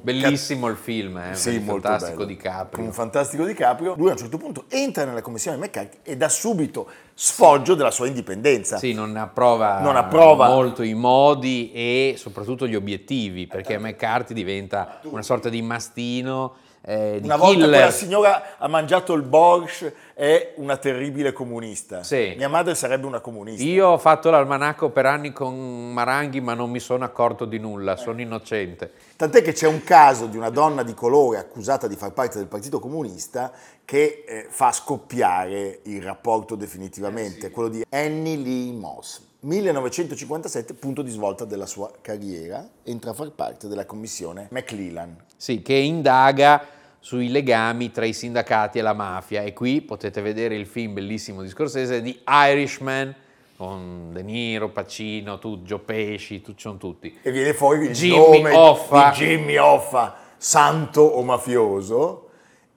Bellissimo 0.00 0.68
il 0.68 0.76
film, 0.76 1.18
eh, 1.18 1.34
sì, 1.34 1.60
fantastico 1.60 2.24
di 2.24 2.36
Capri. 2.36 2.76
Con 2.76 2.86
un 2.86 2.92
fantastico 2.92 3.44
di 3.44 3.52
Caprio. 3.52 3.94
Lui 3.98 4.08
a 4.08 4.12
un 4.12 4.16
certo 4.18 4.38
punto 4.38 4.64
entra 4.68 5.04
nella 5.04 5.20
commissione 5.20 5.58
McCarthy 5.58 5.98
e 6.02 6.16
dà 6.16 6.30
subito 6.30 6.88
sfoggio 7.12 7.74
della 7.74 7.90
sua 7.90 8.06
indipendenza. 8.06 8.78
Sì, 8.78 8.94
non 8.94 9.14
approva, 9.16 9.80
Non 9.80 9.96
approva. 9.96 10.48
molto 10.48 10.82
i 10.82 10.94
modi 10.94 11.70
e 11.72 12.14
soprattutto 12.16 12.66
gli 12.66 12.74
obiettivi, 12.74 13.46
perché 13.46 13.76
McCarthy 13.78 14.32
diventa 14.32 15.00
una 15.02 15.22
sorta 15.22 15.50
di 15.50 15.60
mastino, 15.60 16.54
eh, 16.80 17.20
Una 17.22 17.36
volta 17.36 17.54
killer. 17.54 17.68
quella 17.70 17.90
signora 17.90 18.42
ha 18.56 18.68
mangiato 18.68 19.12
il 19.12 19.22
borscht, 19.22 19.92
è 20.14 20.52
una 20.56 20.78
terribile 20.78 21.32
comunista. 21.34 22.02
Sì. 22.02 22.34
Mia 22.38 22.48
madre 22.48 22.74
sarebbe 22.74 23.04
una 23.04 23.20
comunista. 23.20 23.62
Io 23.62 23.88
ho 23.88 23.98
fatto 23.98 24.30
l'almanacco 24.30 24.88
per 24.88 25.04
anni 25.04 25.32
con 25.32 25.92
Maranghi, 25.92 26.40
ma 26.40 26.54
non 26.54 26.70
mi 26.70 26.80
sono 26.80 27.04
accorto 27.04 27.44
di 27.44 27.58
nulla, 27.58 27.96
sono 27.96 28.20
innocente. 28.22 28.92
Tant'è 29.18 29.42
che 29.42 29.52
c'è 29.52 29.66
un 29.66 29.82
caso 29.82 30.26
di 30.26 30.36
una 30.36 30.48
donna 30.48 30.84
di 30.84 30.94
colore 30.94 31.38
accusata 31.38 31.88
di 31.88 31.96
far 31.96 32.12
parte 32.12 32.38
del 32.38 32.46
Partito 32.46 32.78
Comunista 32.78 33.50
che 33.84 34.22
eh, 34.24 34.46
fa 34.48 34.70
scoppiare 34.70 35.80
il 35.86 36.00
rapporto 36.00 36.54
definitivamente, 36.54 37.50
quello 37.50 37.68
di 37.68 37.84
Annie 37.90 38.36
Lee 38.36 38.70
Moss. 38.70 39.20
1957, 39.40 40.74
punto 40.74 41.02
di 41.02 41.10
svolta 41.10 41.44
della 41.44 41.66
sua 41.66 41.90
carriera, 42.00 42.64
entra 42.84 43.10
a 43.10 43.14
far 43.14 43.32
parte 43.32 43.66
della 43.66 43.86
commissione 43.86 44.46
McClellan. 44.52 45.16
Sì, 45.36 45.62
che 45.62 45.74
indaga 45.74 46.64
sui 47.00 47.28
legami 47.28 47.90
tra 47.90 48.04
i 48.04 48.12
sindacati 48.12 48.78
e 48.78 48.82
la 48.82 48.92
mafia. 48.92 49.42
E 49.42 49.52
qui 49.52 49.80
potete 49.80 50.20
vedere 50.20 50.54
il 50.54 50.66
film 50.66 50.94
bellissimo 50.94 51.42
di 51.42 51.48
Scorsese 51.48 52.02
di 52.02 52.20
Irishman, 52.24 53.12
con 53.58 54.10
De 54.12 54.22
Niro, 54.22 54.68
Pacino, 54.70 55.40
tu, 55.40 55.62
Joe 55.62 55.80
Pesci, 55.80 56.40
tu, 56.40 56.54
sono 56.56 56.76
tutti. 56.76 57.18
E 57.20 57.32
viene 57.32 57.52
fuori 57.54 57.86
il 57.86 57.92
Jimmy 57.92 58.16
nome 58.40 58.54
Hoffa. 58.54 59.10
di 59.10 59.16
Jimmy 59.16 59.56
Hoffa, 59.56 60.14
santo 60.36 61.00
o 61.00 61.20
mafioso, 61.24 62.28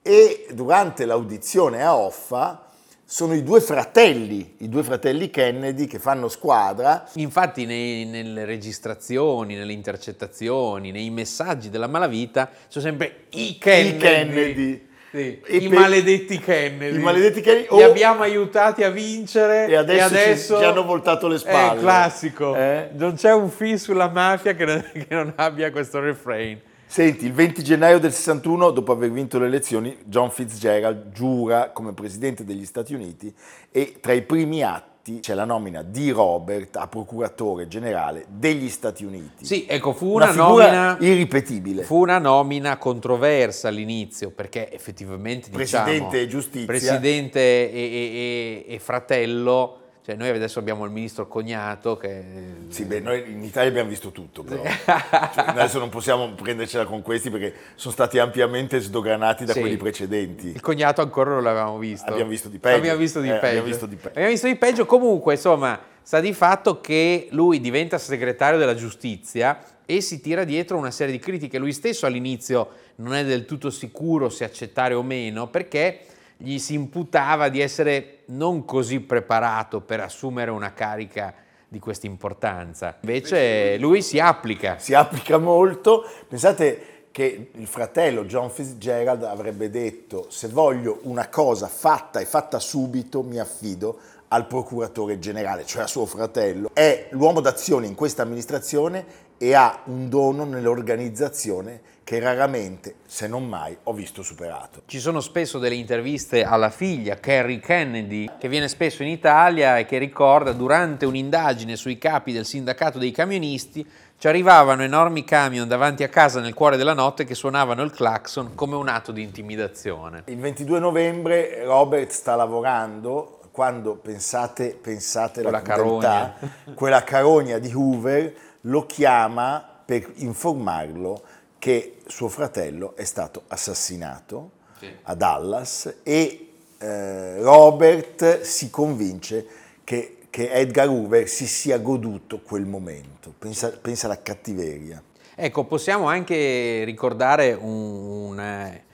e 0.02 0.48
durante 0.50 1.04
l'audizione 1.04 1.84
a 1.84 1.94
Hoffa 1.96 2.66
sono 3.04 3.34
i 3.34 3.44
due 3.44 3.60
fratelli, 3.60 4.56
i 4.58 4.68
due 4.68 4.82
fratelli 4.82 5.30
Kennedy 5.30 5.86
che 5.86 6.00
fanno 6.00 6.26
squadra 6.26 7.06
Infatti 7.14 7.64
nei- 7.64 8.04
nelle 8.06 8.44
registrazioni, 8.44 9.54
nelle 9.54 9.74
intercettazioni, 9.74 10.90
nei 10.90 11.10
messaggi 11.10 11.70
della 11.70 11.86
malavita 11.86 12.50
sono 12.66 12.84
sempre 12.84 13.26
i 13.34 13.56
Kennedy. 13.56 13.94
I 13.94 13.98
Kennedy. 13.98 14.86
Sì, 15.12 15.38
E 15.44 15.56
I 15.58 15.68
per- 15.68 15.78
maledetti 15.78 16.38
Kennedy. 16.38 16.96
I 16.96 16.98
maledetti 16.98 17.40
Kennedy. 17.42 17.66
Li 17.70 17.82
Oh, 17.82 17.90
abbiamo 17.90 18.22
aiutati 18.22 18.82
a 18.82 18.88
vincere 18.90 19.66
E 19.66 19.76
adesso 19.76 20.08
ci- 20.08 20.14
adesso 20.14 20.58
ci 20.58 20.64
hanno 20.64 20.84
voltato 20.84 21.28
le 21.28 21.36
spalle. 21.36 21.78
È 21.78 21.82
classico. 21.82 22.56
Eh? 22.56 22.88
Non 22.94 23.14
c'è 23.16 23.32
un 23.34 23.50
film 23.50 23.76
sulla 23.76 24.08
mafia 24.08 24.54
che 24.54 24.64
non, 24.64 24.82
che 24.92 25.06
non 25.10 25.32
abbia 25.36 25.70
questo 25.70 26.00
refrain. 26.00 26.58
Senti, 26.86 27.24
il 27.26 27.32
20 27.32 27.62
gennaio 27.62 27.98
del 27.98 28.12
61, 28.12 28.70
dopo 28.70 28.92
aver 28.92 29.10
vinto 29.10 29.38
le 29.38 29.46
elezioni, 29.46 29.96
John 30.04 30.30
Fitzgerald 30.30 31.10
giura 31.12 31.70
come 31.70 31.92
presidente 31.94 32.44
degli 32.44 32.64
Stati 32.66 32.92
Uniti 32.94 33.32
e 33.70 33.96
tra 34.00 34.12
i 34.12 34.22
primi 34.22 34.62
atti 34.62 34.90
c'è 35.20 35.34
la 35.34 35.44
nomina 35.44 35.82
di 35.82 36.10
Robert 36.10 36.76
a 36.76 36.86
procuratore 36.86 37.66
generale 37.66 38.24
degli 38.28 38.68
Stati 38.68 39.04
Uniti. 39.04 39.44
Sì, 39.44 39.66
ecco, 39.68 39.92
fu 39.92 40.14
una, 40.14 40.30
una, 40.30 40.34
nomina 40.34 40.96
irripetibile. 41.00 41.82
Fu 41.82 41.96
una 41.96 42.18
nomina 42.18 42.76
controversa 42.76 43.68
all'inizio 43.68 44.30
perché 44.30 44.72
effettivamente 44.72 45.50
Presidente 45.50 45.92
diciamo, 45.92 46.12
e 46.12 46.26
giustizia. 46.28 46.66
presidente 46.66 47.40
e, 47.40 47.72
e- 47.72 48.64
e- 48.68 48.74
e 48.74 48.78
fratello, 48.78 49.81
cioè 50.04 50.16
noi 50.16 50.28
adesso 50.30 50.58
abbiamo 50.58 50.84
il 50.84 50.90
ministro 50.90 51.28
cognato 51.28 51.96
che 51.96 52.22
Sì, 52.68 52.84
beh, 52.84 53.00
noi 53.00 53.30
in 53.30 53.44
Italia 53.44 53.68
abbiamo 53.70 53.88
visto 53.88 54.10
tutto, 54.10 54.42
però. 54.42 54.62
Cioè, 54.62 55.44
adesso 55.46 55.78
non 55.78 55.90
possiamo 55.90 56.32
prendercela 56.34 56.84
con 56.84 57.02
questi 57.02 57.30
perché 57.30 57.54
sono 57.76 57.92
stati 57.92 58.18
ampiamente 58.18 58.80
sdoganati 58.80 59.44
da 59.44 59.52
Sì. 59.52 59.60
quelli 59.60 59.76
precedenti. 59.76 60.48
il 60.48 60.60
cognato 60.60 61.02
ancora 61.02 61.30
non 61.30 61.42
l'avevamo 61.44 61.78
visto. 61.78 62.10
Abbiamo 62.10 62.30
visto 62.30 62.48
di 62.48 62.58
peggio. 62.58 62.76
Abbiamo 62.78 62.98
visto 62.98 63.20
di 63.20 63.28
Eh, 63.28 63.32
peggio. 63.34 63.46
abbiamo 63.46 63.66
visto 63.66 63.86
di 63.86 63.94
peggio. 63.96 64.08
Abbiamo 64.08 64.28
visto 64.30 64.46
di 64.48 64.56
peggio. 64.56 64.86
Comunque, 64.86 65.34
insomma, 65.34 65.80
sta 66.02 66.18
di 66.20 66.32
fatto 66.32 66.80
che 66.80 67.28
lui 67.30 67.60
diventa 67.60 67.96
segretario 67.98 68.58
della 68.58 68.74
giustizia 68.74 69.62
e 69.86 70.00
si 70.00 70.20
tira 70.20 70.42
dietro 70.42 70.76
una 70.78 70.90
serie 70.90 71.12
di 71.12 71.20
critiche. 71.20 71.58
Lui 71.58 71.72
stesso 71.72 72.06
all'inizio 72.06 72.70
non 72.96 73.14
è 73.14 73.24
del 73.24 73.44
tutto 73.44 73.70
sicuro 73.70 74.28
se 74.30 74.42
accettare 74.42 74.94
o 74.94 75.02
meno 75.02 75.48
perché 75.48 76.00
gli 76.42 76.58
si 76.58 76.74
imputava 76.74 77.48
di 77.48 77.60
essere 77.60 78.22
non 78.26 78.64
così 78.64 78.98
preparato 79.00 79.80
per 79.80 80.00
assumere 80.00 80.50
una 80.50 80.72
carica 80.72 81.32
di 81.68 81.78
questa 81.78 82.06
importanza. 82.06 82.98
Invece 83.00 83.78
lui 83.78 84.02
si 84.02 84.18
applica. 84.18 84.78
si 84.78 84.92
applica 84.92 85.38
molto. 85.38 86.04
Pensate 86.28 87.06
che 87.12 87.50
il 87.54 87.66
fratello 87.66 88.24
John 88.24 88.50
Fitzgerald 88.50 89.22
avrebbe 89.22 89.70
detto 89.70 90.26
se 90.30 90.48
voglio 90.48 91.00
una 91.02 91.28
cosa 91.28 91.68
fatta 91.68 92.18
e 92.18 92.24
fatta 92.24 92.58
subito 92.58 93.22
mi 93.22 93.38
affido 93.38 93.98
al 94.28 94.46
procuratore 94.46 95.18
generale, 95.18 95.64
cioè 95.64 95.82
a 95.82 95.86
suo 95.86 96.06
fratello. 96.06 96.70
È 96.72 97.08
l'uomo 97.10 97.40
d'azione 97.40 97.86
in 97.86 97.94
questa 97.94 98.22
amministrazione 98.22 99.30
e 99.42 99.54
ha 99.54 99.80
un 99.86 100.08
dono 100.08 100.44
nell'organizzazione 100.44 101.80
che 102.04 102.20
raramente, 102.20 102.94
se 103.06 103.26
non 103.26 103.48
mai, 103.48 103.76
ho 103.82 103.92
visto 103.92 104.22
superato. 104.22 104.82
Ci 104.86 105.00
sono 105.00 105.18
spesso 105.18 105.58
delle 105.58 105.74
interviste 105.74 106.44
alla 106.44 106.70
figlia, 106.70 107.16
Carrie 107.16 107.58
Kennedy, 107.58 108.30
che 108.38 108.48
viene 108.48 108.68
spesso 108.68 109.02
in 109.02 109.08
Italia 109.08 109.78
e 109.78 109.84
che 109.84 109.98
ricorda 109.98 110.52
durante 110.52 111.06
un'indagine 111.06 111.74
sui 111.74 111.98
capi 111.98 112.30
del 112.30 112.44
sindacato 112.44 113.00
dei 113.00 113.10
camionisti 113.10 113.84
ci 114.16 114.28
arrivavano 114.28 114.84
enormi 114.84 115.24
camion 115.24 115.66
davanti 115.66 116.04
a 116.04 116.08
casa 116.08 116.38
nel 116.38 116.54
cuore 116.54 116.76
della 116.76 116.94
notte 116.94 117.24
che 117.24 117.34
suonavano 117.34 117.82
il 117.82 117.90
clacson 117.90 118.54
come 118.54 118.76
un 118.76 118.86
atto 118.86 119.10
di 119.10 119.22
intimidazione. 119.22 120.22
Il 120.26 120.38
22 120.38 120.78
novembre 120.78 121.64
Robert 121.64 122.10
sta 122.10 122.36
lavorando 122.36 123.40
quando 123.50 123.96
pensate, 123.96 124.78
pensate 124.80 125.42
la 125.42 125.60
Quella 125.60 125.62
crudeltà, 125.62 126.34
quella 126.74 127.02
carogna 127.02 127.58
di 127.58 127.72
Hoover 127.74 128.34
lo 128.62 128.86
chiama 128.86 129.64
per 129.84 130.12
informarlo 130.16 131.22
che 131.58 131.98
suo 132.06 132.28
fratello 132.28 132.96
è 132.96 133.04
stato 133.04 133.44
assassinato 133.48 134.50
Sì. 134.78 134.90
a 135.02 135.14
Dallas 135.14 135.98
e 136.02 136.48
eh, 136.78 137.40
Robert 137.40 138.40
si 138.40 138.68
convince 138.70 139.46
che, 139.84 140.26
che 140.28 140.50
Edgar 140.50 140.88
Hoover 140.88 141.28
si 141.28 141.46
sia 141.46 141.78
goduto 141.78 142.40
quel 142.40 142.64
momento. 142.66 143.32
Pensa, 143.38 143.70
pensa 143.70 144.06
alla 144.06 144.20
cattiveria. 144.20 145.00
Ecco, 145.34 145.64
possiamo 145.64 146.06
anche 146.08 146.82
ricordare 146.84 147.52
un, 147.52 148.30
un, 148.30 148.40
eh, 148.40 148.84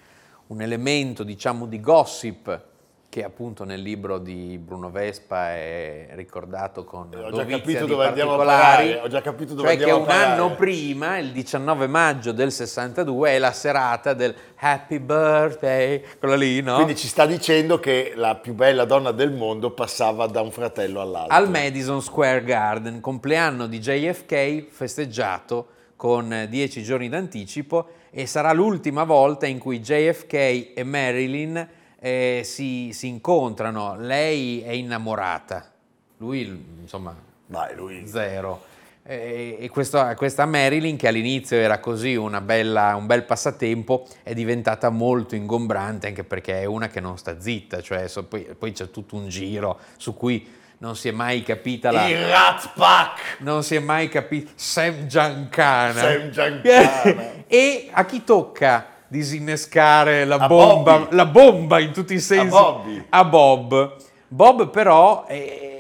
un 0.49 0.61
elemento, 0.61 1.25
diciamo, 1.25 1.67
di 1.67 1.81
gossip 1.81 2.63
che 3.11 3.25
appunto 3.25 3.65
nel 3.65 3.81
libro 3.81 4.19
di 4.19 4.59
Bruno 4.63 4.91
Vespa 4.91 5.53
è 5.53 6.09
ricordato 6.13 6.85
con 6.85 7.09
Ho 7.15 7.33
già 7.33 7.47
capito 7.47 7.87
dove 7.87 8.07
andiamo 8.07 8.35
a 8.35 8.37
parare, 8.37 9.01
ho 9.03 9.09
già 9.09 9.23
capito 9.23 9.55
dove 9.55 9.69
cioè 9.69 9.79
andiamo 9.79 10.05
che 10.05 10.13
un 10.13 10.19
anno 10.19 10.55
prima, 10.55 11.17
il 11.17 11.33
19 11.33 11.87
maggio 11.87 12.33
del 12.33 12.53
62, 12.53 13.31
è 13.31 13.39
la 13.39 13.53
serata 13.53 14.13
del 14.13 14.35
Happy 14.57 14.99
Birthday, 14.99 16.05
quella 16.19 16.37
lì, 16.37 16.61
no? 16.61 16.75
Quindi 16.75 16.97
ci 16.97 17.07
sta 17.07 17.25
dicendo 17.25 17.81
che 17.81 18.13
la 18.15 18.35
più 18.35 18.53
bella 18.53 18.85
donna 18.85 19.11
del 19.11 19.33
mondo 19.33 19.71
passava 19.71 20.27
da 20.27 20.43
un 20.43 20.51
fratello 20.51 21.01
all'altro. 21.01 21.35
al 21.35 21.49
Madison 21.49 22.03
Square 22.03 22.45
Garden, 22.45 23.01
compleanno 23.01 23.67
di 23.67 23.79
JFK 23.79 24.67
festeggiato 24.69 25.69
con 25.97 26.31
eh, 26.31 26.47
dieci 26.47 26.83
giorni 26.83 27.09
d'anticipo 27.09 27.89
e 28.11 28.27
sarà 28.27 28.53
l'ultima 28.53 29.05
volta 29.05 29.47
in 29.47 29.59
cui 29.59 29.81
JFK 29.81 30.73
e 30.75 30.83
Marilyn 30.85 31.69
eh, 32.01 32.43
si, 32.45 32.91
si 32.93 33.09
incontrano. 33.09 33.97
Lei 33.99 34.63
è 34.63 34.73
innamorata, 34.73 35.71
lui 36.19 36.47
insomma 36.81 37.15
Vai, 37.47 37.75
lui. 37.75 38.07
zero. 38.07 38.65
E, 39.03 39.57
e 39.59 39.69
questa, 39.71 40.15
questa 40.17 40.45
Marilyn, 40.45 40.97
che 40.99 41.09
all'inizio 41.09 41.57
era 41.57 41.79
così 41.79 42.15
una 42.15 42.43
bella- 42.43 42.95
un 42.95 43.07
bel 43.07 43.25
passatempo, 43.25 44.07
è 44.23 44.35
diventata 44.35 44.91
molto 44.91 45.35
ingombrante 45.35 46.09
anche 46.09 46.25
perché 46.25 46.61
è 46.61 46.65
una 46.67 46.89
che 46.89 47.01
non 47.01 47.17
sta 47.17 47.41
zitta, 47.41 47.81
cioè 47.81 48.07
so- 48.07 48.25
poi, 48.25 48.43
poi 48.59 48.73
c'è 48.73 48.91
tutto 48.91 49.17
un 49.17 49.29
giro 49.29 49.79
su 49.97 50.15
cui 50.15 50.57
non 50.81 50.95
si 50.95 51.09
è 51.09 51.11
mai 51.11 51.43
capita 51.43 51.91
la... 51.91 52.07
Il 52.07 52.27
Rat 52.29 52.73
Pack! 52.75 53.41
Non 53.41 53.65
si 53.65 53.77
è 53.77 53.79
mai 53.79 54.09
capito 54.11 54.51
Sam 54.55 55.07
Giancana. 55.07 56.01
Sam 56.01 56.31
Giancana. 56.31 57.33
e 57.49 57.89
a 57.91 58.05
chi 58.05 58.23
tocca 58.23 58.87
disinnescare 59.09 60.25
la 60.25 60.37
A 60.37 60.47
bomba, 60.47 61.09
la 61.11 61.27
bomba 61.27 61.81
in 61.81 61.93
tutti 61.93 62.15
i 62.15 62.21
sensi? 62.21 62.49
Bobby. 62.49 63.05
A 63.09 63.25
Bob. 63.25 63.97
Bob 64.29 64.71
però 64.71 65.25
eh, 65.27 65.79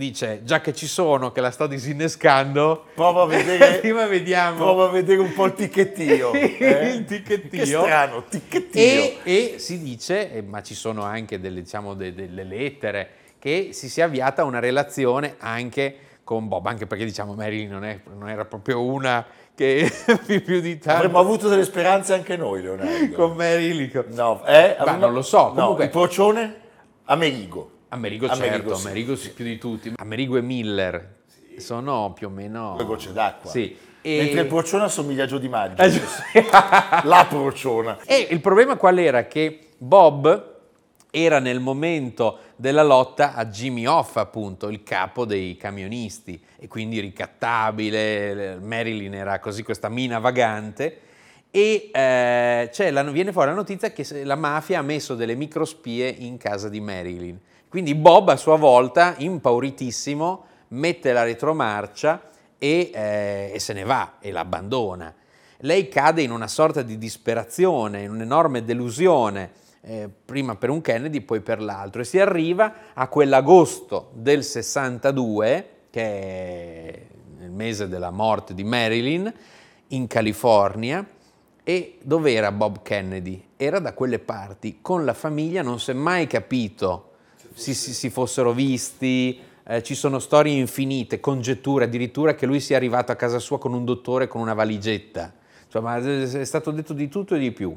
dice, 0.00 0.40
già 0.44 0.60
che 0.60 0.74
ci 0.74 0.86
sono, 0.86 1.30
che 1.30 1.40
la 1.40 1.50
sto 1.50 1.66
disinnescando, 1.66 2.86
Prova 2.94 3.22
a 3.22 3.26
vedere, 3.26 3.78
prima 3.80 4.06
vediamo 4.06 4.56
prova 4.56 4.86
a 4.86 4.88
vedere 4.88 5.20
un 5.20 5.32
po' 5.34 5.44
il 5.44 5.54
ticchettio. 5.54 6.32
eh? 6.34 6.94
il 6.94 7.04
ticchettio. 7.04 7.60
Che 7.60 7.66
strano, 7.66 8.24
ticchettio. 8.28 8.80
E, 8.80 9.18
e 9.22 9.54
si 9.58 9.80
dice, 9.80 10.32
eh, 10.32 10.42
ma 10.42 10.62
ci 10.62 10.74
sono 10.74 11.02
anche 11.02 11.38
delle, 11.38 11.60
diciamo, 11.60 11.94
de- 11.94 12.14
delle 12.14 12.44
lettere, 12.44 13.10
che 13.38 13.70
si 13.72 13.88
sia 13.88 14.06
avviata 14.06 14.44
una 14.44 14.58
relazione 14.58 15.36
anche 15.38 15.96
con 16.24 16.48
Bob, 16.48 16.66
anche 16.66 16.86
perché 16.86 17.04
diciamo 17.04 17.34
Marilyn 17.34 17.70
non, 17.70 17.84
è- 17.84 18.00
non 18.16 18.28
era 18.28 18.44
proprio 18.44 18.82
una 18.82 19.24
che 19.54 19.90
più 20.44 20.60
di 20.60 20.78
tanto 20.78 20.98
Avremmo 20.98 21.18
avuto 21.18 21.48
delle 21.48 21.64
speranze 21.64 22.14
anche 22.14 22.36
noi, 22.36 22.62
Leonardo. 22.62 23.14
con 23.14 23.36
Marilyn. 23.36 24.04
No, 24.12 24.44
eh? 24.46 24.76
Ma 24.84 24.96
non 24.96 25.12
lo 25.12 25.22
so, 25.22 25.48
No, 25.48 25.54
comunque- 25.54 25.84
il 25.84 25.90
procione? 25.90 26.60
Amerigo. 27.04 27.70
Amerigo, 27.88 28.26
Amerigo, 28.28 28.54
certo, 28.56 28.74
sì. 28.76 28.86
Amerigo 28.86 29.16
sì, 29.16 29.32
più 29.32 29.44
di 29.44 29.58
tutti. 29.58 29.92
Amerigo 29.96 30.36
e 30.36 30.42
Miller 30.42 31.16
sono 31.56 32.12
più 32.14 32.28
o 32.28 32.30
meno... 32.30 32.74
Due 32.76 32.86
gocce 32.86 33.12
d'acqua. 33.12 33.50
Sì. 33.50 33.76
E- 34.00 34.16
Mentre 34.22 34.42
il 34.42 34.46
procione 34.46 34.84
assomiglia 34.84 35.24
a 35.24 35.26
Gio 35.26 35.38
Di 35.38 35.48
Maggio. 35.48 35.82
Sì. 35.88 36.00
La 37.04 37.26
prociona. 37.28 37.98
E 38.06 38.28
il 38.30 38.40
problema 38.40 38.76
qual 38.76 38.96
era? 38.98 39.26
Che 39.26 39.58
Bob 39.76 40.58
era 41.10 41.40
nel 41.40 41.58
momento 41.58 42.38
della 42.60 42.82
lotta 42.82 43.32
a 43.34 43.46
Jimmy 43.46 43.86
Hoffa, 43.86 44.20
appunto, 44.20 44.68
il 44.68 44.82
capo 44.82 45.24
dei 45.24 45.56
camionisti, 45.56 46.38
e 46.58 46.68
quindi 46.68 47.00
ricattabile, 47.00 48.58
Marilyn 48.60 49.14
era 49.14 49.38
così 49.38 49.62
questa 49.62 49.88
mina 49.88 50.18
vagante, 50.18 51.00
e 51.50 51.90
eh, 51.90 52.90
la- 52.90 53.02
viene 53.04 53.32
fuori 53.32 53.48
la 53.48 53.54
notizia 53.54 53.90
che 53.92 54.24
la 54.24 54.36
mafia 54.36 54.80
ha 54.80 54.82
messo 54.82 55.14
delle 55.14 55.34
microspie 55.34 56.06
in 56.08 56.36
casa 56.36 56.68
di 56.68 56.80
Marilyn. 56.80 57.40
Quindi 57.66 57.94
Bob 57.94 58.28
a 58.28 58.36
sua 58.36 58.56
volta, 58.56 59.14
impauritissimo, 59.16 60.44
mette 60.68 61.12
la 61.12 61.22
retromarcia 61.22 62.20
e, 62.58 62.90
eh, 62.92 63.52
e 63.54 63.58
se 63.58 63.72
ne 63.72 63.84
va 63.84 64.18
e 64.20 64.30
l'abbandona. 64.30 65.14
Lei 65.60 65.88
cade 65.88 66.20
in 66.20 66.30
una 66.30 66.48
sorta 66.48 66.82
di 66.82 66.98
disperazione, 66.98 68.02
in 68.02 68.10
un'enorme 68.10 68.64
delusione, 68.64 69.50
eh, 69.82 70.08
prima 70.24 70.56
per 70.56 70.70
un 70.70 70.80
Kennedy, 70.80 71.20
poi 71.20 71.40
per 71.40 71.60
l'altro, 71.60 72.02
e 72.02 72.04
si 72.04 72.18
arriva 72.18 72.92
a 72.94 73.08
quell'agosto 73.08 74.10
del 74.14 74.44
62, 74.44 75.68
che 75.90 76.02
è 76.02 77.06
il 77.42 77.50
mese 77.50 77.88
della 77.88 78.10
morte 78.10 78.54
di 78.54 78.64
Marilyn, 78.64 79.32
in 79.88 80.06
California. 80.06 81.06
E 81.62 81.98
dove 82.02 82.32
era 82.32 82.52
Bob 82.52 82.82
Kennedy? 82.82 83.44
Era 83.56 83.78
da 83.78 83.92
quelle 83.92 84.18
parti, 84.18 84.78
con 84.80 85.04
la 85.04 85.14
famiglia 85.14 85.62
non 85.62 85.78
si 85.78 85.90
è 85.90 85.94
mai 85.94 86.26
capito 86.26 87.10
si, 87.52 87.74
si- 87.74 87.92
si 87.92 88.10
fossero 88.10 88.52
visti, 88.52 89.38
eh, 89.64 89.82
ci 89.82 89.94
sono 89.94 90.18
storie 90.18 90.54
infinite, 90.54 91.20
congetture, 91.20 91.84
addirittura 91.84 92.34
che 92.34 92.46
lui 92.46 92.60
sia 92.60 92.76
arrivato 92.76 93.12
a 93.12 93.16
casa 93.16 93.38
sua 93.38 93.58
con 93.58 93.72
un 93.72 93.84
dottore 93.84 94.28
con 94.28 94.40
una 94.40 94.54
valigetta. 94.54 95.32
Insomma, 95.64 95.98
è 95.98 96.44
stato 96.44 96.70
detto 96.70 96.92
di 96.92 97.08
tutto 97.08 97.34
e 97.34 97.38
di 97.38 97.52
più. 97.52 97.76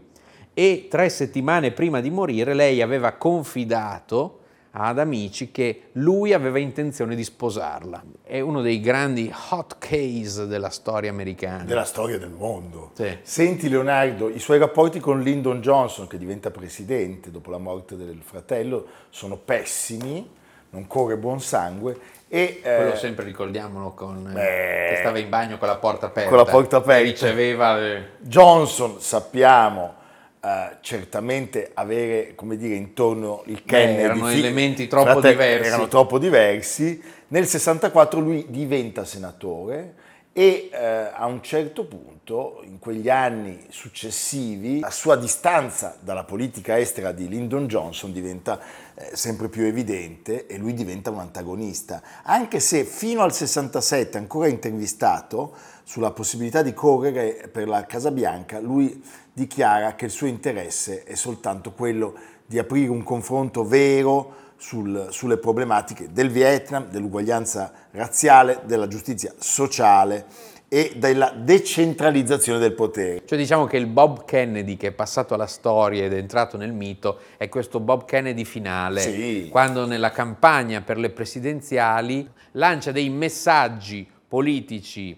E 0.54 0.88
tre 0.90 1.10
settimane 1.10 1.72
prima 1.72 2.00
di 2.00 2.10
morire 2.10 2.54
lei 2.54 2.82
aveva 2.82 3.14
confidato 3.14 4.40
ad 4.76 4.98
amici 4.98 5.52
che 5.52 5.90
lui 5.94 6.34
aveva 6.34 6.58
intenzione 6.58 7.16
di 7.16 7.24
sposarla. 7.24 8.04
È 8.24 8.40
uno 8.40 8.62
dei 8.62 8.80
grandi 8.80 9.32
hot 9.50 9.78
case 9.78 10.48
della 10.48 10.70
storia 10.70 11.12
americana. 11.12 11.64
Della 11.64 11.84
storia 11.84 12.18
del 12.18 12.32
mondo. 12.32 12.92
Sì. 12.94 13.18
Senti 13.22 13.70
Leonardo, 13.70 14.30
i 14.30 14.40
suoi 14.40 14.58
rapporti 14.58 15.00
con 15.00 15.22
Lyndon 15.22 15.62
Johnson, 15.62 16.08
che 16.08 16.18
diventa 16.18 16.50
presidente 16.50 17.30
dopo 17.30 17.52
la 17.52 17.60
morte 17.60 17.96
del 17.96 18.20
fratello, 18.24 18.86
sono 19.10 19.38
pessimi, 19.38 20.28
non 20.72 20.88
corre 20.88 21.18
buon 21.18 21.40
sangue. 21.40 21.96
E, 22.28 22.62
eh, 22.64 22.76
Quello 22.76 22.96
sempre 22.96 23.26
ricordiamolo 23.26 23.92
con 23.92 24.28
eh, 24.28 24.34
beh, 24.34 24.88
che 24.90 24.96
stava 25.02 25.20
in 25.20 25.30
bagno 25.30 25.60
con 25.60 25.68
la 25.68 25.78
porta 25.78 26.08
aperta. 26.08 26.30
con 26.30 26.38
la 26.40 26.46
porta 26.46 26.78
aperta. 26.78 27.04
Riceveva 27.04 27.76
le- 27.76 28.10
Johnson, 28.22 29.00
sappiamo, 29.00 30.02
eh, 30.46 30.78
certamente 30.82 31.72
avere, 31.74 32.36
come 32.36 32.58
dire, 32.58 32.76
intorno 32.76 33.44
il 33.46 33.64
Kennedy. 33.64 34.02
erano 34.02 34.26
fi- 34.26 34.40
elementi 34.40 34.88
troppo 34.88 35.12
frate- 35.12 35.30
diversi. 35.30 35.68
Erano 35.68 35.88
troppo 35.88 36.20
diversi. 36.20 37.02
Nel 37.30 37.48
64 37.48 38.20
lui 38.20 38.46
diventa 38.50 39.06
senatore 39.06 39.94
e 40.34 40.70
eh, 40.70 41.12
a 41.14 41.28
un 41.28 41.42
certo 41.42 41.86
punto, 41.86 42.62
in 42.66 42.80
quegli 42.80 43.10
anni 43.10 43.68
successivi, 43.70 44.82
la 44.82 44.90
sua 44.90 45.16
distanza 45.16 45.96
dalla 46.02 46.26
politica 46.26 46.78
estera 46.78 47.14
di 47.14 47.30
Lyndon 47.30 47.68
Johnson 47.68 48.12
diventa 48.12 48.60
eh, 48.96 49.16
sempre 49.16 49.48
più 49.48 49.64
evidente 49.64 50.48
e 50.48 50.58
lui 50.58 50.74
diventa 50.74 51.10
un 51.10 51.20
antagonista, 51.20 52.02
anche 52.24 52.60
se 52.60 52.84
fino 52.84 53.22
al 53.22 53.34
67, 53.34 54.18
ancora 54.18 54.48
intervistato 54.48 55.56
sulla 55.84 56.12
possibilità 56.12 56.62
di 56.62 56.74
correre 56.74 57.48
per 57.52 57.68
la 57.68 57.86
Casa 57.86 58.10
Bianca, 58.10 58.60
lui 58.60 59.02
dichiara 59.34 59.96
che 59.96 60.06
il 60.06 60.12
suo 60.12 60.28
interesse 60.28 61.04
è 61.04 61.16
soltanto 61.16 61.72
quello 61.72 62.14
di 62.46 62.60
aprire 62.60 62.90
un 62.90 63.04
confronto 63.04 63.66
vero 63.66 64.42
sul- 64.58 65.08
sulle 65.10 65.38
problematiche 65.38 66.12
del 66.12 66.30
Vietnam, 66.30 66.88
dell'uguaglianza 66.90 67.72
razziale, 67.92 68.62
della 68.66 68.88
giustizia 68.88 69.34
sociale 69.38 70.26
e 70.70 70.94
della 70.96 71.32
decentralizzazione 71.36 72.60
del 72.60 72.74
potere. 72.74 73.24
Cioè 73.26 73.38
diciamo 73.38 73.66
che 73.66 73.78
il 73.78 73.86
Bob 73.88 74.26
Kennedy 74.26 74.76
che 74.78 74.88
è 74.88 74.92
passato 74.92 75.34
alla 75.34 75.46
storia 75.48 76.06
ed 76.06 76.14
è 76.14 76.18
entrato 76.18 76.58
nel 76.58 76.72
mito 76.74 77.20
è 77.38 77.50
questo 77.50 77.80
Bob 77.80 78.06
Kennedy 78.06 78.44
finale, 78.44 79.02
Sì. 79.02 79.48
quando 79.52 79.86
nella 79.86 80.12
campagna 80.12 80.82
per 80.82 80.98
le 80.98 81.10
presidenziali 81.12 82.28
lancia 82.54 82.92
dei 82.92 83.10
messaggi 83.10 84.10
politici 84.34 85.16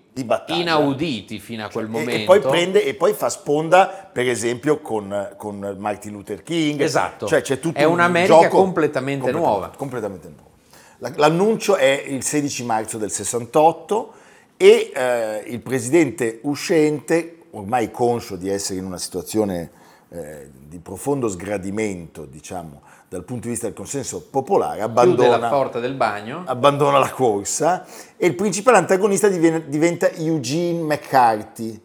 inauditi 0.47 1.39
fino 1.39 1.63
a 1.63 1.69
quel 1.69 1.85
E- 1.85 1.87
momento. 1.87 2.11
E, 2.11 2.25
poi 2.25 2.39
prende 2.41 2.83
e 2.83 2.95
poi 2.95 3.13
fa 3.13 3.29
sponda, 3.29 4.09
per 4.11 4.27
esempio, 4.27 4.81
con, 4.81 5.35
con 5.37 5.77
Martin 5.79 6.11
Luther 6.11 6.43
King. 6.43 6.81
Esatto. 6.81 7.25
Cioè, 7.25 7.39
c'è 7.41 7.61
tutto 7.61 7.79
È 7.79 7.85
un 7.85 7.93
un'America 7.93 8.41
gioco 8.41 8.57
completamente 8.57 9.31
nuova. 9.31 9.71
Completamente 9.73 10.27
nuova. 10.27 10.49
La- 10.97 11.13
L'annuncio 11.15 11.77
è 11.77 12.03
il 12.07 12.23
16 12.23 12.65
marzo 12.65 12.97
del 12.97 13.09
68 13.09 14.13
e 14.57 14.91
eh, 14.93 15.43
il 15.47 15.61
presidente 15.61 16.39
uscente, 16.41 17.43
ormai 17.51 17.91
conscio 17.91 18.35
di 18.35 18.49
essere 18.49 18.79
in 18.79 18.85
una 18.85 18.97
situazione 18.97 19.71
eh, 20.09 20.49
di 20.67 20.79
profondo 20.79 21.29
sgradimento, 21.29 22.25
diciamo, 22.25 22.81
dal 23.07 23.23
punto 23.23 23.43
di 23.43 23.49
vista 23.49 23.67
del 23.67 23.75
consenso 23.75 24.21
popolare, 24.29 24.81
abbandona 24.81 25.37
la 25.37 25.49
porta 25.49 25.79
del 25.79 25.93
bagno. 25.93 26.43
abbandona 26.45 26.97
la 26.97 27.09
corsa 27.11 27.85
e 28.17 28.25
il 28.27 28.35
principale 28.35 28.77
antagonista 28.77 29.27
diviene- 29.27 29.67
diventa 29.67 30.09
Eugene 30.11 30.81
McCarthy. 30.81 31.79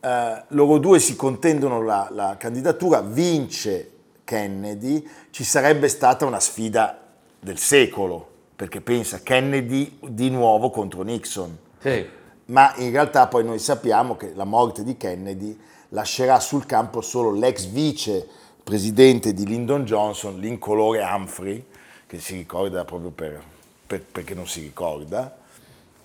Eh, 0.00 0.42
loro 0.48 0.78
due 0.78 0.98
si 0.98 1.16
contendono 1.16 1.82
la, 1.82 2.08
la 2.10 2.36
candidatura, 2.38 3.00
vince 3.00 3.90
Kennedy, 4.24 5.06
ci 5.30 5.42
sarebbe 5.44 5.88
stata 5.88 6.24
una 6.26 6.40
sfida 6.40 6.98
del 7.40 7.58
secolo, 7.58 8.26
perché 8.54 8.80
pensa 8.80 9.20
Kennedy 9.22 9.98
di 10.08 10.28
nuovo 10.30 10.70
contro 10.70 11.02
Nixon, 11.02 11.56
Sì. 11.80 12.06
ma 12.46 12.74
in 12.76 12.90
realtà 12.90 13.26
poi 13.28 13.44
noi 13.44 13.58
sappiamo 13.58 14.16
che 14.16 14.32
la 14.34 14.44
morte 14.44 14.82
di 14.84 14.96
Kennedy 14.96 15.58
lascerà 15.90 16.38
sul 16.40 16.66
campo 16.66 17.00
solo 17.00 17.32
l'ex 17.32 17.64
vice 17.66 18.26
presidente 18.68 19.32
di 19.32 19.46
Lyndon 19.46 19.84
Johnson, 19.86 20.38
l'incolore 20.38 21.00
Humphrey, 21.02 21.64
che 22.06 22.18
si 22.20 22.36
ricorda 22.36 22.84
proprio 22.84 23.08
per- 23.08 23.42
per- 23.86 24.02
perché 24.02 24.34
non 24.34 24.46
si 24.46 24.60
ricorda. 24.60 25.34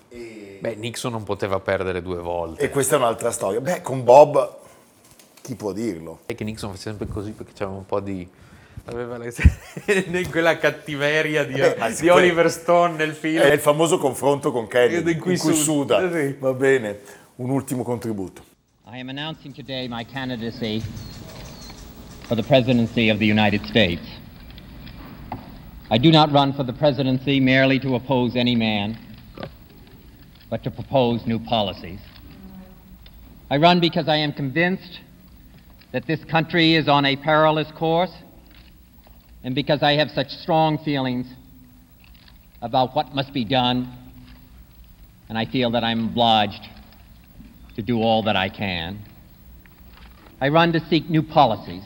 Beh, 0.08 0.74
Nixon 0.76 1.12
non 1.12 1.24
poteva 1.24 1.60
perdere 1.60 2.00
due 2.00 2.20
volte. 2.20 2.62
E 2.64 2.70
questa 2.70 2.94
è 2.94 2.98
un'altra 2.98 3.30
storia. 3.32 3.60
Beh, 3.60 3.82
con 3.82 4.02
Bob, 4.02 4.56
chi 5.42 5.56
può 5.56 5.72
dirlo? 5.72 6.20
E 6.24 6.34
che 6.34 6.42
Nixon 6.44 6.70
faceva 6.70 6.96
sempre 6.96 7.06
così 7.14 7.32
perché 7.32 7.52
c'era 7.52 7.68
un 7.68 7.84
po' 7.84 8.00
di... 8.00 8.26
Aveva 8.86 9.18
le- 9.18 9.34
in 9.86 10.30
quella 10.30 10.56
cattiveria 10.56 11.44
di, 11.44 11.60
ma 11.78 11.90
di 11.90 12.08
Oliver 12.08 12.50
Stone 12.50 12.94
nel 12.96 13.12
film. 13.12 13.42
È 13.42 13.52
il 13.52 13.60
famoso 13.60 13.98
confronto 13.98 14.52
con 14.52 14.66
Kennedy, 14.66 15.12
In 15.12 15.18
cui 15.18 15.34
in 15.34 15.38
cui 15.38 15.52
suda. 15.54 15.98
suda. 16.00 16.12
Sì. 16.18 16.34
Va 16.38 16.52
bene, 16.54 16.98
un 17.36 17.50
ultimo 17.50 17.82
contributo. 17.82 18.42
I 18.90 19.00
am 19.00 19.10
announcing 19.10 19.52
today 19.54 19.86
my 19.86 20.06
candidacy 20.06 20.82
for 22.28 22.34
the 22.34 22.42
presidency 22.42 23.08
of 23.08 23.18
the 23.18 23.26
United 23.26 23.64
States. 23.66 24.02
I 25.90 25.98
do 25.98 26.10
not 26.10 26.32
run 26.32 26.52
for 26.54 26.64
the 26.64 26.72
presidency 26.72 27.40
merely 27.40 27.78
to 27.80 27.94
oppose 27.94 28.36
any 28.36 28.54
man, 28.54 28.98
but 30.48 30.64
to 30.64 30.70
propose 30.70 31.26
new 31.26 31.38
policies. 31.38 32.00
I 33.50 33.58
run 33.58 33.80
because 33.80 34.08
I 34.08 34.16
am 34.16 34.32
convinced 34.32 35.00
that 35.92 36.06
this 36.06 36.24
country 36.24 36.74
is 36.74 36.88
on 36.88 37.04
a 37.04 37.16
perilous 37.16 37.70
course 37.72 38.12
and 39.44 39.54
because 39.54 39.82
I 39.82 39.92
have 39.92 40.10
such 40.10 40.30
strong 40.30 40.78
feelings 40.78 41.26
about 42.62 42.96
what 42.96 43.14
must 43.14 43.34
be 43.34 43.44
done, 43.44 43.92
and 45.28 45.36
I 45.36 45.44
feel 45.44 45.72
that 45.72 45.84
I'm 45.84 46.06
obliged 46.06 46.66
to 47.76 47.82
do 47.82 48.00
all 48.00 48.22
that 48.22 48.36
I 48.36 48.48
can. 48.48 49.00
I 50.40 50.48
run 50.48 50.72
to 50.72 50.80
seek 50.88 51.10
new 51.10 51.22
policies. 51.22 51.84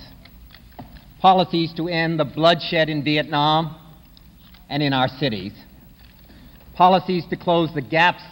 Policies 1.20 1.72
to 1.74 1.88
end 1.88 2.20
the 2.20 2.24
bloodshed 2.24 2.88
in 2.88 3.02
Vietnam 3.02 3.76
and 4.68 4.82
in 4.82 4.92
our 4.92 5.08
cities. 5.08 5.52
Policies 6.74 7.24
to 7.30 7.36
close 7.36 7.74
the 7.74 7.82
gaps 7.82 8.22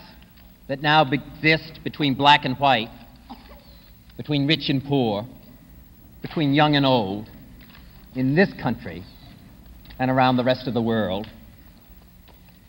that 0.68 0.82
now 0.82 1.04
exist 1.10 1.80
between 1.82 2.14
black 2.14 2.44
and 2.44 2.56
white, 2.58 2.90
between 4.16 4.46
rich 4.46 4.68
and 4.68 4.84
poor, 4.84 5.26
between 6.22 6.54
young 6.54 6.76
and 6.76 6.86
old, 6.86 7.28
in 8.14 8.36
this 8.36 8.52
country 8.62 9.02
and 9.98 10.08
around 10.08 10.36
the 10.36 10.44
rest 10.44 10.68
of 10.68 10.74
the 10.74 10.82
world. 10.82 11.26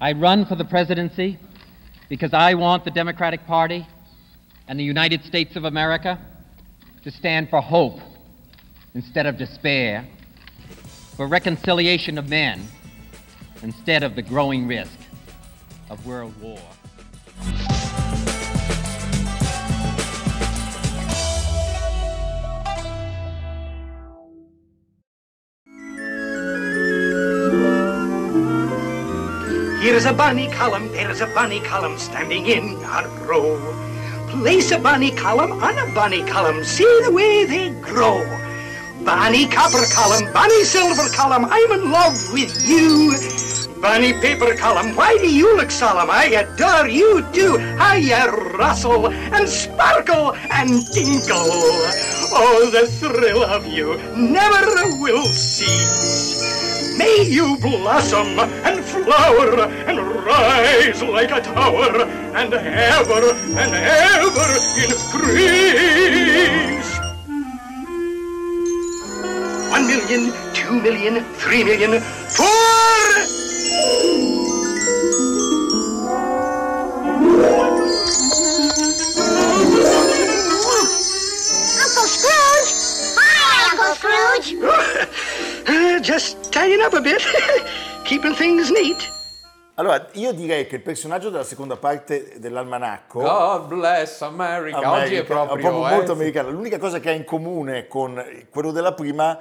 I 0.01 0.13
run 0.13 0.45
for 0.45 0.55
the 0.55 0.65
presidency 0.65 1.37
because 2.09 2.33
I 2.33 2.55
want 2.55 2.85
the 2.85 2.91
Democratic 2.91 3.45
Party 3.45 3.85
and 4.67 4.79
the 4.79 4.83
United 4.83 5.23
States 5.25 5.55
of 5.55 5.63
America 5.63 6.19
to 7.03 7.11
stand 7.11 7.49
for 7.49 7.61
hope 7.61 7.99
instead 8.97 9.27
of 9.27 9.37
despair, 9.37 10.03
for 11.15 11.27
reconciliation 11.27 12.17
of 12.17 12.27
men 12.29 12.59
instead 13.61 14.01
of 14.01 14.15
the 14.15 14.23
growing 14.23 14.65
risk 14.65 14.97
of 15.91 16.03
world 16.03 16.33
war. 16.41 16.59
Here's 29.79 30.05
a 30.05 30.13
bunny 30.13 30.49
column, 30.49 30.87
there's 30.87 31.21
a 31.21 31.27
bunny 31.35 31.59
column 31.59 31.99
standing 31.99 32.47
in 32.47 32.63
a 32.83 33.07
row. 33.27 33.59
Place 34.27 34.71
a 34.71 34.79
bunny 34.79 35.11
column 35.11 35.51
on 35.51 35.77
a 35.77 35.93
bunny 35.93 36.25
column, 36.25 36.63
see 36.63 37.01
the 37.05 37.11
way 37.11 37.45
they 37.45 37.69
grow. 37.79 38.46
Bunny 39.07 39.47
copper 39.47 39.85
column, 39.95 40.33
bunny 40.33 40.65
silver 40.65 41.07
column, 41.15 41.45
I'm 41.49 41.71
in 41.71 41.91
love 41.91 42.33
with 42.33 42.51
you. 42.67 43.15
Bunny 43.81 44.11
paper 44.11 44.53
column, 44.53 44.97
why 44.97 45.17
do 45.19 45.33
you 45.33 45.55
look 45.55 45.71
solemn? 45.71 46.09
I 46.11 46.25
adore 46.25 46.89
you 46.89 47.25
too. 47.31 47.57
You 48.01 48.27
rustle 48.57 49.07
and 49.07 49.47
sparkle 49.47 50.35
and 50.51 50.85
tinkle. 50.91 51.37
Oh, 52.35 52.69
the 52.69 52.85
thrill 52.85 53.45
of 53.45 53.65
you 53.65 53.97
never 54.13 54.99
will 54.99 55.23
cease. 55.23 56.97
May 56.97 57.23
you 57.29 57.55
blossom 57.61 58.37
and 58.37 58.83
flower 58.83 59.61
and 59.87 59.99
rise 60.25 61.01
like 61.01 61.31
a 61.31 61.39
tower 61.39 62.01
and 62.35 62.53
ever 62.53 63.31
and 63.55 63.73
ever 63.73 64.57
increase. 64.83 66.17
One 69.77 69.85
million, 69.85 70.33
two 70.55 70.81
million, 70.81 71.23
three 71.35 71.63
million, 71.63 72.01
four! 72.01 72.47
Uncle 81.77 82.07
Scrooge! 82.09 82.71
Hi, 83.19 83.69
Uncle 83.69 83.93
Scrooge! 83.93 84.49
Uh, 85.69 85.99
just 85.99 86.51
tying 86.51 86.81
up 86.81 86.93
a 86.93 87.01
bit, 87.01 87.21
keeping 88.03 88.33
things 88.33 88.71
neat. 88.71 88.97
Allora, 89.75 90.07
io 90.13 90.33
direi 90.33 90.65
che 90.65 90.77
il 90.77 90.81
personaggio 90.81 91.29
della 91.29 91.43
seconda 91.43 91.77
parte 91.77 92.33
dell'almanacco... 92.37 93.21
God 93.21 93.67
bless 93.67 94.21
America. 94.21 94.77
Oggi 94.79 95.13
è 95.13 95.17
America, 95.19 95.45
proprio... 95.45 95.67
eh, 95.67 95.71
molto 95.71 96.05
sì. 96.05 96.11
americano. 96.13 96.49
L'unica 96.49 96.79
cosa 96.79 96.99
che 96.99 97.09
ha 97.09 97.11
in 97.11 97.25
comune 97.25 97.85
con 97.85 98.19
quello 98.49 98.71
della 98.71 98.93
prima, 98.93 99.37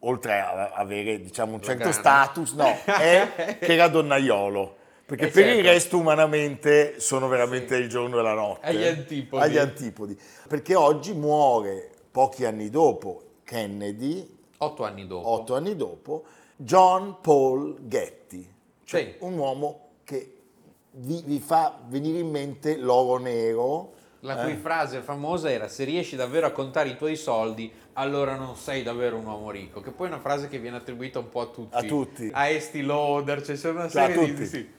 oltre 0.00 0.40
a 0.40 0.70
avere 0.74 1.20
diciamo, 1.20 1.54
un 1.54 1.62
certo 1.62 1.92
status, 1.92 2.52
no, 2.54 2.76
è 2.84 3.56
che 3.60 3.72
era 3.72 3.88
donnaiolo. 3.88 4.76
Perché 5.06 5.26
Eh, 5.26 5.30
per 5.30 5.42
certo. 5.44 5.58
il 5.58 5.64
resto 5.64 5.98
umanamente 5.98 7.00
sono 7.00 7.26
veramente 7.26 7.74
il 7.76 7.88
giorno 7.88 8.18
e 8.20 8.22
la 8.22 8.34
notte. 8.34 8.66
Agli 8.66 8.84
antipodi. 8.84 9.42
Agli 9.44 9.58
antipodi. 9.58 10.18
Perché 10.48 10.74
oggi 10.76 11.12
muore, 11.14 11.90
pochi 12.12 12.44
anni 12.44 12.70
dopo, 12.70 13.22
Kennedy, 13.44 14.38
Otto 14.58 14.84
anni 14.84 15.06
dopo. 15.08 15.28
otto 15.28 15.54
anni 15.56 15.74
dopo, 15.74 16.24
John 16.56 17.16
Paul 17.20 17.76
Getty, 17.88 18.48
cioè 18.84 19.00
Sì. 19.18 19.24
un 19.24 19.36
uomo 19.38 19.88
che 20.04 20.34
vi, 20.92 21.22
vi 21.24 21.40
fa 21.40 21.76
venire 21.88 22.18
in 22.20 22.28
mente 22.30 22.76
l'oro 22.76 23.18
nero. 23.18 23.92
La 24.20 24.42
eh? 24.42 24.44
cui 24.44 24.56
frase 24.56 25.00
famosa 25.00 25.50
era 25.50 25.68
se 25.68 25.84
riesci 25.84 26.14
davvero 26.14 26.46
a 26.46 26.50
contare 26.50 26.90
i 26.90 26.96
tuoi 26.96 27.16
soldi, 27.16 27.72
allora 27.94 28.34
non 28.36 28.56
sei 28.56 28.82
davvero 28.82 29.16
un 29.16 29.24
uomo 29.24 29.50
ricco, 29.50 29.80
che 29.80 29.90
poi 29.90 30.08
è 30.08 30.10
una 30.10 30.20
frase 30.20 30.48
che 30.48 30.58
viene 30.58 30.76
attribuita 30.76 31.18
un 31.18 31.30
po' 31.30 31.40
a 31.40 31.46
tutti. 31.46 31.76
A 31.76 31.82
tutti. 31.82 32.30
A 32.32 32.48
Esti 32.48 32.82
Lauder, 32.82 33.40
c'è 33.40 33.56
cioè, 33.56 33.70
una 33.72 33.88
Cioè, 33.88 34.02
a 34.02 34.06
serie 34.06 34.24
di... 34.24 34.32
tutti. 34.32 34.46
Sì. 34.46 34.78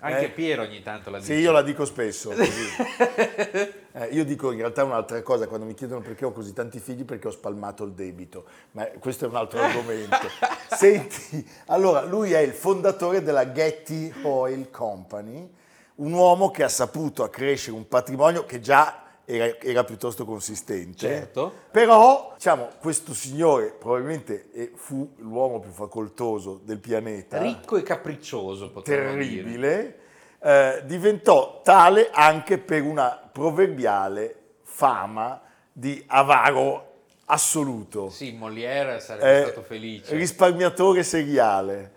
Anche 0.00 0.26
Eh. 0.26 0.30
Piero 0.30 0.62
ogni 0.62 0.82
tanto 0.82 1.10
la 1.10 1.18
dice. 1.18 1.34
Sì, 1.34 1.40
io 1.40 1.52
la 1.52 1.62
dico 1.62 1.84
spesso. 1.84 2.32
Eh, 3.96 4.08
io 4.08 4.26
dico 4.26 4.52
in 4.52 4.58
realtà 4.58 4.84
un'altra 4.84 5.22
cosa 5.22 5.46
quando 5.46 5.64
mi 5.64 5.72
chiedono 5.72 6.02
perché 6.02 6.26
ho 6.26 6.30
così 6.30 6.52
tanti 6.52 6.80
figli, 6.80 7.06
perché 7.06 7.28
ho 7.28 7.30
spalmato 7.30 7.82
il 7.82 7.92
debito, 7.92 8.44
ma 8.72 8.84
questo 8.98 9.24
è 9.24 9.28
un 9.28 9.36
altro 9.36 9.58
argomento. 9.58 10.28
Senti, 10.68 11.48
allora 11.68 12.04
lui 12.04 12.32
è 12.32 12.40
il 12.40 12.52
fondatore 12.52 13.22
della 13.22 13.50
Getty 13.52 14.12
Oil 14.24 14.70
Company, 14.70 15.50
un 15.96 16.12
uomo 16.12 16.50
che 16.50 16.62
ha 16.62 16.68
saputo 16.68 17.22
accrescere 17.22 17.76
un 17.76 17.88
patrimonio 17.88 18.44
che 18.44 18.60
già 18.60 19.02
era, 19.24 19.58
era 19.60 19.82
piuttosto 19.84 20.24
consistente. 20.24 20.98
Certo. 20.98 21.52
Però, 21.70 22.32
diciamo, 22.34 22.68
questo 22.78 23.12
signore 23.14 23.74
probabilmente 23.78 24.50
eh, 24.52 24.72
fu 24.74 25.14
l'uomo 25.18 25.58
più 25.58 25.70
facoltoso 25.70 26.60
del 26.62 26.78
pianeta 26.78 27.38
Ricco 27.40 27.76
e 27.76 27.82
capriccioso, 27.82 28.70
potremmo 28.70 29.14
dire. 29.14 29.24
terribile, 29.42 29.98
eh, 30.40 30.82
diventò 30.84 31.60
tale 31.64 32.10
anche 32.12 32.58
per 32.58 32.82
una 32.82 33.28
proverbiale 33.32 34.34
fama 34.62 35.40
di 35.72 36.02
avaro 36.06 36.82
assoluto. 37.24 38.08
Sì, 38.10 38.32
Molière 38.32 39.00
sarebbe 39.00 39.38
Eh, 39.40 39.44
stato 39.46 39.62
felice. 39.62 40.14
Risparmiatore 40.14 41.02
seriale. 41.02 41.92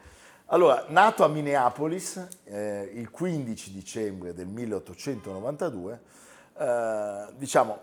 Allora, 0.51 0.85
nato 0.87 1.23
a 1.23 1.27
Minneapolis 1.27 2.27
eh, 2.45 2.91
il 2.95 3.11
15 3.11 3.71
dicembre 3.71 4.33
del 4.33 4.47
1892, 4.47 6.01
eh, 6.57 7.25
diciamo, 7.37 7.79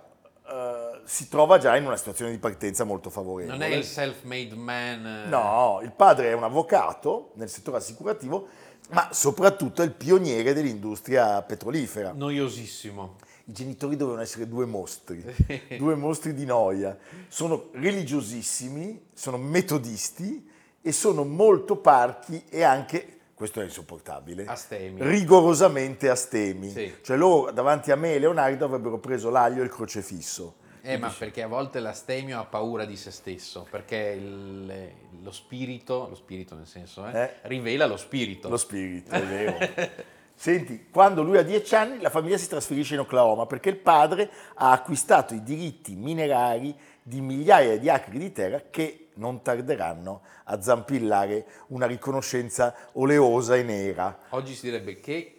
eh, 0.48 1.00
si 1.04 1.28
trova 1.28 1.58
già 1.58 1.76
in 1.76 1.86
una 1.86 1.96
situazione 1.96 2.32
di 2.32 2.38
partenza 2.38 2.82
molto 2.82 3.08
favorevole. 3.08 3.56
non 3.56 3.62
è 3.64 3.72
il 3.72 3.84
self-made 3.84 4.56
man. 4.56 5.06
eh, 5.06 5.28
No, 5.28 5.78
il 5.84 5.92
padre 5.92 6.30
è 6.30 6.32
un 6.32 6.42
avvocato 6.42 7.30
nel 7.34 7.48
settore 7.48 7.76
assicurativo, 7.76 8.48
ma 8.90 9.10
soprattutto 9.12 9.82
è 9.82 9.84
il 9.84 9.92
pioniere 9.92 10.52
dell'industria 10.52 11.40
petrolifera. 11.42 12.10
Noiosissimo. 12.12 13.14
I 13.44 13.52
genitori 13.52 13.94
dovevano 13.94 14.24
essere 14.24 14.48
due 14.48 14.66
mostri, 14.66 15.22
due 15.78 15.94
mostri 15.94 16.34
di 16.34 16.44
noia. 16.44 16.98
Sono 17.28 17.68
religiosissimi, 17.74 19.06
sono 19.14 19.36
metodisti 19.36 20.54
e 20.86 20.92
sono 20.92 21.24
molto 21.24 21.74
parchi 21.78 22.44
e 22.48 22.62
anche, 22.62 23.18
questo 23.34 23.60
è 23.60 23.64
insopportabile, 23.64 24.44
Astemi. 24.46 25.02
rigorosamente 25.02 26.08
astemi. 26.08 26.70
Sì. 26.70 26.94
Cioè 27.02 27.16
loro 27.16 27.50
davanti 27.50 27.90
a 27.90 27.96
me 27.96 28.14
e 28.14 28.20
Leonardo 28.20 28.66
avrebbero 28.66 28.98
preso 28.98 29.28
l'aglio 29.28 29.62
e 29.62 29.64
il 29.64 29.70
crocefisso. 29.70 30.54
Eh, 30.82 30.96
ma 30.96 31.08
perché 31.18 31.42
a 31.42 31.48
volte 31.48 31.80
l'astemio 31.80 32.38
ha 32.38 32.44
paura 32.44 32.84
di 32.84 32.96
se 32.96 33.10
stesso, 33.10 33.66
perché 33.68 34.14
il- 34.16 34.90
lo 35.24 35.32
spirito, 35.32 36.06
lo 36.08 36.14
spirito 36.14 36.54
nel 36.54 36.68
senso, 36.68 37.04
eh, 37.08 37.20
Eh. 37.20 37.30
rivela 37.42 37.86
lo 37.86 37.96
spirito. 37.96 38.48
Lo 38.48 38.56
spirito, 38.56 39.10
è 39.10 39.22
vero. 39.24 39.56
Senti, 40.38 40.86
quando 40.92 41.24
lui 41.24 41.38
ha 41.38 41.42
dieci 41.42 41.74
anni 41.74 41.98
la 42.00 42.10
famiglia 42.10 42.36
si 42.36 42.46
trasferisce 42.46 42.94
in 42.94 43.00
Oklahoma 43.00 43.46
perché 43.46 43.70
il 43.70 43.78
padre 43.78 44.30
ha 44.54 44.70
acquistato 44.70 45.34
i 45.34 45.42
diritti 45.42 45.96
minerari 45.96 46.72
di 47.02 47.20
migliaia 47.20 47.76
di 47.76 47.88
acri 47.88 48.18
di 48.18 48.30
terra 48.30 48.62
che 48.70 49.05
non 49.16 49.42
tarderanno 49.42 50.22
a 50.44 50.60
zampillare 50.60 51.46
una 51.68 51.86
riconoscenza 51.86 52.74
oleosa 52.92 53.56
e 53.56 53.62
nera. 53.62 54.18
Oggi 54.30 54.54
si 54.54 54.66
direbbe 54.66 54.98
che 55.00 55.30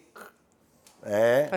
Eh? 1.02 1.48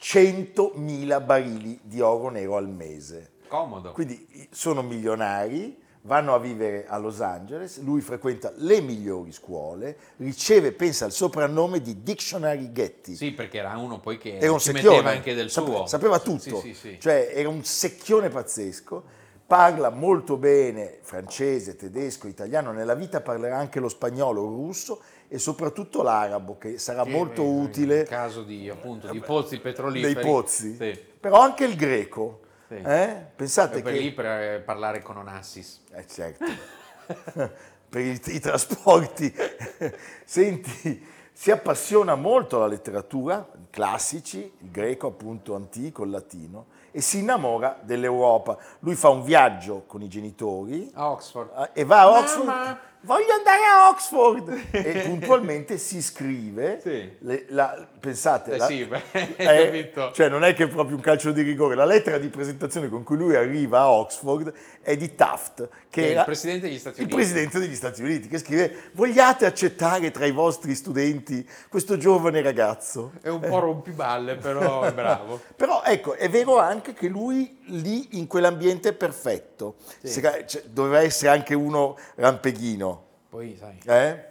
100.000 0.00 1.24
barili 1.24 1.78
di 1.82 2.00
oro 2.00 2.28
nero 2.30 2.56
al 2.56 2.68
mese. 2.68 3.30
comodo. 3.48 3.92
Quindi 3.92 4.48
sono 4.50 4.82
milionari, 4.82 5.78
vanno 6.04 6.34
a 6.34 6.38
vivere 6.38 6.86
a 6.88 6.96
Los 6.96 7.20
Angeles, 7.20 7.80
lui 7.82 8.00
frequenta 8.00 8.50
le 8.56 8.80
migliori 8.80 9.30
scuole, 9.30 9.96
riceve, 10.16 10.72
pensa 10.72 11.04
al 11.04 11.12
soprannome 11.12 11.80
di 11.82 12.02
Dictionary 12.02 12.72
Getty. 12.72 13.14
Sì, 13.14 13.30
perché 13.32 13.58
era 13.58 13.76
uno 13.76 14.00
poi 14.00 14.16
che 14.18 14.38
Era 14.38 14.52
un 14.52 14.58
secchione, 14.60 14.96
metteva 14.96 15.10
anche 15.10 15.34
del 15.34 15.50
Sape- 15.50 15.70
suo. 15.70 15.86
sapeva 15.86 16.18
tutto, 16.18 16.38
Sì, 16.60 16.72
sì, 16.72 16.74
sì. 16.74 16.98
cioè 16.98 17.30
era 17.34 17.48
un 17.50 17.62
secchione 17.62 18.30
pazzesco, 18.30 19.04
parla 19.52 19.90
molto 19.90 20.38
bene 20.38 21.00
francese, 21.02 21.76
tedesco, 21.76 22.26
italiano, 22.26 22.72
nella 22.72 22.94
vita 22.94 23.20
parlerà 23.20 23.58
anche 23.58 23.80
lo 23.80 23.90
spagnolo, 23.90 24.44
il 24.44 24.48
russo 24.48 25.02
e 25.28 25.38
soprattutto 25.38 26.02
l'arabo 26.02 26.56
che 26.56 26.78
sarà 26.78 27.02
Che, 27.02 27.10
molto 27.10 27.42
eh, 27.42 27.48
utile 27.48 27.98
In 28.00 28.06
caso 28.06 28.44
di, 28.44 28.70
appunto, 28.70 29.10
di 29.10 29.20
pozzi 29.20 29.58
petroliferi. 29.58 30.14
dei 30.14 30.24
pozzi, 30.24 30.74
Sì. 30.76 30.98
però 31.20 31.40
anche 31.40 31.64
il 31.66 31.76
greco. 31.76 32.40
Sì. 32.66 32.76
eh? 32.76 33.26
Pensate 33.36 33.80
E 33.80 33.82
per 33.82 33.92
che... 33.92 33.98
lì 33.98 34.12
per 34.12 34.24
eh, 34.24 34.62
parlare 34.64 35.02
con 35.02 35.18
Onassis. 35.18 35.82
Eh 35.92 36.06
certo, 36.06 36.46
per 37.90 38.00
i, 38.00 38.18
i 38.24 38.40
trasporti. 38.40 39.34
Senti, 40.24 41.06
si 41.30 41.50
appassiona 41.50 42.14
molto 42.14 42.56
alla 42.56 42.68
letteratura, 42.68 43.46
classici, 43.68 44.38
il 44.38 44.70
greco 44.70 45.08
appunto 45.08 45.54
antico, 45.54 46.04
il 46.04 46.10
latino, 46.10 46.66
e 46.92 47.00
si 47.00 47.18
innamora 47.18 47.78
dell'Europa. 47.82 48.56
Lui 48.80 48.94
fa 48.94 49.08
un 49.08 49.22
viaggio 49.24 49.82
con 49.86 50.02
i 50.02 50.08
genitori 50.08 50.90
A 50.94 51.10
Oxford. 51.10 51.70
e 51.72 51.84
va 51.84 52.00
a 52.02 52.10
Oxford. 52.18 52.46
Mamma! 52.46 52.80
Voglio 53.04 53.32
andare 53.36 53.64
a 53.64 53.88
Oxford! 53.88 54.66
e 54.70 55.02
puntualmente 55.06 55.76
si 55.76 55.96
iscrive. 55.96 56.78
Sì. 56.80 57.10
le- 57.18 57.46
la- 57.48 57.86
pensate, 57.98 58.52
Eh 58.52 58.56
la- 58.58 58.66
sì, 58.66 58.84
beh, 58.84 59.02
hai 59.12 59.34
eh, 59.36 59.64
capito. 59.66 60.12
cioè 60.12 60.28
non 60.28 60.44
è 60.44 60.54
che 60.54 60.64
è 60.64 60.68
proprio 60.68 60.94
un 60.96 61.02
calcio 61.02 61.32
di 61.32 61.42
rigore. 61.42 61.74
La 61.74 61.84
lettera 61.84 62.18
di 62.18 62.28
presentazione 62.28 62.88
con 62.88 63.02
cui 63.02 63.16
lui 63.16 63.34
arriva 63.34 63.80
a 63.80 63.90
Oxford 63.90 64.52
è 64.82 64.96
di 64.96 65.14
Taft, 65.16 65.68
che, 65.68 65.68
Che 65.90 66.00
è 66.02 66.06
il 66.06 66.12
era 66.12 66.24
presidente 66.24 66.68
degli 66.68 66.78
Stati 66.78 66.96
il 67.00 67.06
Uniti. 67.06 67.16
presidente 67.16 67.58
degli 67.58 67.74
Stati 67.74 68.02
Uniti, 68.02 68.28
che 68.28 68.38
scrive: 68.38 68.90
Vogliate 68.92 69.46
accettare 69.46 70.10
tra 70.12 70.24
i 70.24 70.32
vostri 70.32 70.74
studenti 70.76 71.48
questo 71.68 71.96
giovane 71.96 72.40
ragazzo? 72.40 73.12
È 73.20 73.28
un 73.28 73.40
po' 73.40 73.58
rompiballe, 73.58 74.36
però 74.36 74.82
è 74.82 74.92
bravo. 74.92 75.40
Però 75.56 75.82
ecco, 75.84 76.14
è 76.14 76.28
vero 76.30 76.58
anche 76.58 76.92
che 76.94 77.08
lui 77.08 77.58
lì 77.66 78.18
in 78.18 78.26
quell'ambiente 78.26 78.90
è 78.90 78.92
perfetto. 78.92 79.76
Se- 80.02 80.44
cioè, 80.46 80.62
doveva 80.70 81.00
essere 81.00 81.30
anche 81.30 81.54
uno 81.54 81.96
rampeghino. 82.16 83.04
Poi, 83.28 83.56
sai... 83.58 83.78
eh? 83.84 84.30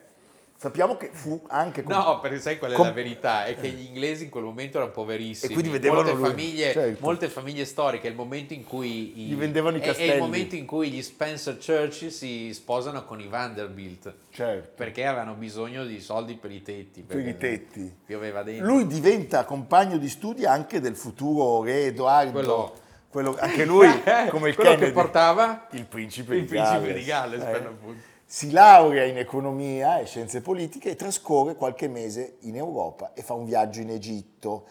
Sappiamo 0.61 0.95
che 0.95 1.09
fu 1.11 1.41
anche 1.47 1.81
con- 1.81 1.95
No, 1.95 2.19
perché 2.19 2.39
sai 2.39 2.59
qual 2.59 2.69
è 2.69 2.75
com- 2.75 2.85
la 2.85 2.91
verità? 2.91 3.45
È 3.45 3.55
che 3.55 3.67
gli 3.69 3.83
inglesi 3.83 4.25
in 4.25 4.29
quel 4.29 4.43
momento 4.43 4.77
erano 4.77 4.91
poverissimi. 4.91 5.49
E 5.51 5.55
quindi 5.55 5.71
vedevano 5.71 6.03
molte 6.03 6.15
lui, 6.19 6.29
famiglie, 6.29 6.71
certo. 6.71 6.97
molte 7.03 7.29
famiglie 7.29 7.65
storiche, 7.65 8.05
è 8.05 8.11
il 8.11 8.15
momento 8.15 8.53
in 8.53 8.63
cui 8.63 9.21
i- 9.21 9.25
Gli 9.29 9.35
vendevano 9.35 9.77
i 9.77 9.79
è- 9.79 9.83
È 9.83 9.87
castelli. 9.87 10.11
il 10.11 10.19
momento 10.19 10.53
in 10.55 10.67
cui 10.67 10.91
gli 10.91 11.01
Spencer 11.01 11.55
Churchill 11.57 12.09
si 12.09 12.53
sposano 12.53 13.05
con 13.05 13.19
i 13.19 13.27
Vanderbilt. 13.27 14.13
Certo. 14.29 14.69
Perché 14.75 15.03
avevano 15.03 15.33
bisogno 15.33 15.83
di 15.83 15.99
soldi 15.99 16.35
per 16.35 16.51
i 16.51 16.61
tetti. 16.61 17.01
Per 17.01 17.27
i 17.27 17.35
tetti. 17.37 17.91
Pioveva 18.05 18.43
dentro. 18.43 18.67
Lui 18.67 18.85
diventa 18.85 19.45
compagno 19.45 19.97
di 19.97 20.09
studi 20.09 20.45
anche 20.45 20.79
del 20.79 20.95
futuro 20.95 21.63
re 21.63 21.85
Edoardo. 21.85 22.31
Quello- 22.33 22.73
Quello- 23.11 23.35
anche 23.39 23.65
lui, 23.65 23.87
come 24.29 24.49
il 24.49 24.55
Quello 24.55 24.69
Kennedy. 24.71 24.85
che 24.87 24.91
portava 24.93 25.67
il 25.71 25.85
principe 25.85 26.35
il 26.35 26.41
di 26.41 26.47
principe 26.47 26.79
Galles. 26.79 26.95
di 26.95 27.03
Galles, 27.03 27.43
Eh. 27.43 28.09
Si 28.25 28.49
laurea 28.51 29.03
in 29.03 29.17
economia 29.17 29.99
e 29.99 30.05
scienze 30.05 30.39
politiche 30.39 30.91
e 30.91 30.95
trascorre 30.95 31.55
qualche 31.55 31.89
mese 31.89 32.37
in 32.41 32.55
Europa 32.55 33.11
e 33.13 33.21
fa 33.23 33.33
un 33.33 33.43
viaggio 33.43 33.81
in 33.81 33.89
Egitto. 33.89 34.65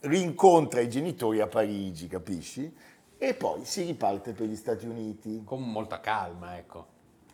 Rincontra 0.00 0.80
i 0.80 0.88
genitori 0.88 1.40
a 1.40 1.48
Parigi, 1.48 2.06
capisci? 2.06 2.72
E 3.18 3.34
poi 3.34 3.64
si 3.64 3.82
riparte 3.84 4.32
per 4.32 4.46
gli 4.46 4.54
Stati 4.56 4.86
Uniti. 4.86 5.42
Con 5.44 5.62
molta 5.62 5.98
calma, 6.00 6.56
ecco. 6.56 6.86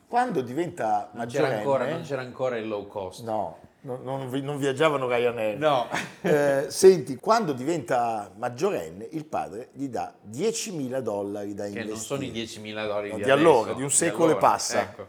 Quando 0.07 0.41
diventa 0.41 1.11
Non 1.13 1.27
c'era, 1.27 1.43
maggiorenne... 1.49 1.57
ancora, 1.59 1.89
non 1.91 2.01
c'era 2.03 2.21
ancora 2.23 2.57
il 2.57 2.67
low 2.67 2.87
cost. 2.87 3.23
No, 3.25 3.59
non, 3.81 4.03
non 4.03 4.29
non 4.43 4.59
viaggiavano 4.59 5.07
Ryanair. 5.07 5.59
No. 5.59 5.87
Eh, 6.23 6.67
senti, 6.69 7.17
quando 7.17 7.53
diventa 7.53 8.31
maggiorenne, 8.37 9.09
il 9.12 9.25
padre 9.25 9.69
gli 9.73 9.88
dà 9.88 10.12
10.000 10.31 10.99
dollari 10.99 11.55
da 11.55 11.64
Che 11.64 11.69
investire. 11.69 11.95
non 11.95 11.97
sono 11.99 12.25
i 12.25 12.31
10.000 12.33 12.87
dollari 12.87 13.11
No, 13.11 13.17
di, 13.17 13.23
di 13.23 13.31
allora, 13.31 13.61
adesso, 13.61 13.77
di 13.77 13.83
un 13.83 13.91
secolo 13.91 14.25
allora, 14.25 14.38
e 14.38 14.41
passa. 14.41 14.81
Ecco. 14.81 15.07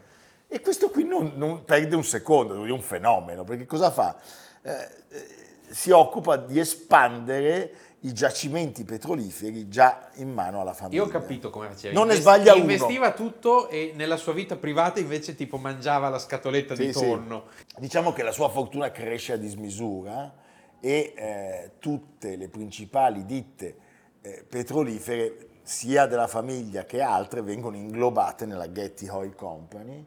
E 0.48 0.62
questo 0.62 0.90
qui 0.90 1.04
non, 1.04 1.34
non 1.36 1.64
perde 1.64 1.96
un 1.96 2.04
secondo, 2.04 2.64
è 2.64 2.72
un 2.72 2.82
fenomeno, 2.82 3.44
perché 3.44 3.66
cosa 3.66 3.92
fa? 3.92 4.16
Eh, 4.62 4.72
eh, 4.72 5.28
si 5.70 5.92
occupa 5.92 6.38
di 6.38 6.60
espandere 6.60 7.72
i 8.02 8.14
giacimenti 8.14 8.86
petroliferi 8.86 9.68
già 9.68 10.10
in 10.16 10.32
mano 10.32 10.62
alla 10.62 10.74
famiglia. 10.74 11.02
Io 11.02 11.08
ho 11.08 11.12
capito 11.12 11.50
come 11.50 11.68
faceva. 11.68 11.94
Non 11.94 12.08
ne 12.08 12.16
sbaglia 12.16 12.54
uno. 12.54 12.62
Investiva 12.62 13.12
tutto 13.12 13.68
e 13.68 13.92
nella 13.96 14.16
sua 14.16 14.32
vita 14.32 14.56
privata 14.56 15.00
invece 15.00 15.36
tipo 15.36 15.58
mangiava 15.58 16.08
la 16.08 16.20
scatoletta 16.20 16.76
di 16.76 16.86
Sì, 16.86 16.94
sì. 16.94 17.06
tonno. 17.06 17.48
Diciamo 17.78 18.14
che 18.14 18.24
la 18.24 18.32
sua 18.32 18.48
fortuna 18.50 18.92
cresce 18.92 19.34
a 19.34 19.38
dismisura 19.38 20.34
e 20.80 21.14
eh, 21.16 21.72
tutte 21.80 22.38
le 22.38 22.48
principali 22.48 23.26
ditte 23.26 23.76
eh, 24.22 24.46
petrolifere, 24.48 25.48
sia 25.64 26.06
della 26.06 26.28
famiglia 26.28 26.86
che 26.86 27.02
altre, 27.02 27.42
vengono 27.42 27.76
inglobate 27.76 28.46
nella 28.46 28.72
Getty 28.72 29.10
Oil 29.10 29.36
Company. 29.36 30.06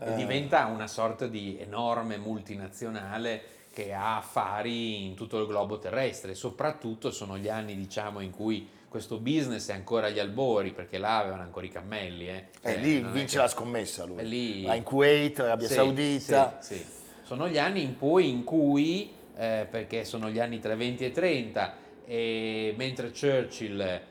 E 0.00 0.14
diventa 0.14 0.66
una 0.66 0.86
sorta 0.86 1.26
di 1.26 1.58
enorme 1.58 2.18
multinazionale 2.18 3.42
che 3.78 3.92
ha 3.92 4.16
affari 4.16 5.04
in 5.04 5.14
tutto 5.14 5.38
il 5.40 5.46
globo 5.46 5.78
terrestre. 5.78 6.34
Soprattutto 6.34 7.12
sono 7.12 7.38
gli 7.38 7.48
anni, 7.48 7.76
diciamo, 7.76 8.18
in 8.18 8.32
cui 8.32 8.68
questo 8.88 9.18
business 9.20 9.68
è 9.70 9.72
ancora 9.72 10.08
agli 10.08 10.18
albori, 10.18 10.72
perché 10.72 10.98
là 10.98 11.18
avevano 11.18 11.42
ancora 11.42 11.64
i 11.64 11.68
cammelli. 11.68 12.26
Eh. 12.28 12.32
E 12.60 12.72
Cioè, 12.72 12.76
lì 12.80 12.98
vince 13.00 13.36
che- 13.36 13.42
la 13.42 13.46
scommessa 13.46 14.04
lui. 14.04 14.16
È 14.18 14.24
lì- 14.24 14.64
in 14.64 14.82
Kuwait, 14.82 15.38
Arabia 15.38 15.68
Sì, 15.68 15.74
Saudita. 15.74 16.58
sì, 16.60 16.74
sì. 16.74 16.84
Sono 17.22 17.48
gli 17.48 17.56
anni 17.58 17.82
in 17.82 17.96
poi 17.96 18.28
in 18.28 18.42
cui, 18.42 19.12
eh, 19.36 19.68
perché 19.70 20.04
sono 20.04 20.28
gli 20.28 20.40
anni 20.40 20.58
tra 20.58 20.74
20 20.74 21.04
e 21.04 21.12
30, 21.12 21.76
e 22.04 22.74
mentre 22.76 23.12
Churchill 23.12 23.80
eh, 23.80 24.02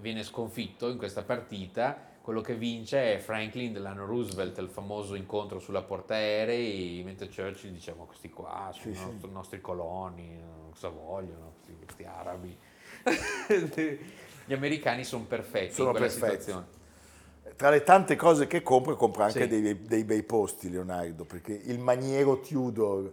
viene 0.00 0.22
sconfitto 0.22 0.88
in 0.88 0.98
questa 0.98 1.22
partita, 1.24 2.09
quello 2.30 2.44
che 2.44 2.54
vince 2.54 3.14
è 3.14 3.18
Franklin 3.18 3.72
Delano 3.72 4.06
Roosevelt, 4.06 4.56
il 4.58 4.68
famoso 4.68 5.16
incontro 5.16 5.58
sulla 5.58 5.82
portaerei, 5.82 7.02
mentre 7.04 7.26
Churchill 7.28 7.72
diciamo 7.72 8.04
questi 8.04 8.30
qua 8.30 8.70
sono 8.72 8.94
i 8.94 8.96
nostri, 8.96 9.28
i 9.28 9.32
nostri 9.32 9.60
coloni, 9.60 10.40
cosa 10.70 10.90
vogliono, 10.90 11.54
questi, 11.54 11.76
questi 11.84 12.04
arabi. 12.04 12.56
Gli 14.46 14.52
americani 14.52 15.02
sono 15.02 15.24
perfetti 15.24 15.72
Sono 15.72 15.88
in 15.90 15.96
quella 15.96 16.06
perfetti. 16.06 16.42
situazione. 16.44 16.66
Tra 17.56 17.70
le 17.70 17.82
tante 17.82 18.14
cose 18.14 18.46
che 18.46 18.62
compra, 18.62 18.94
compra 18.94 19.24
anche 19.24 19.48
Sì. 19.50 19.60
dei, 19.60 19.82
dei 19.82 20.04
bei 20.04 20.22
posti 20.22 20.70
Leonardo, 20.70 21.24
perché 21.24 21.52
il 21.52 21.80
maniero 21.80 22.38
Tudor 22.38 23.12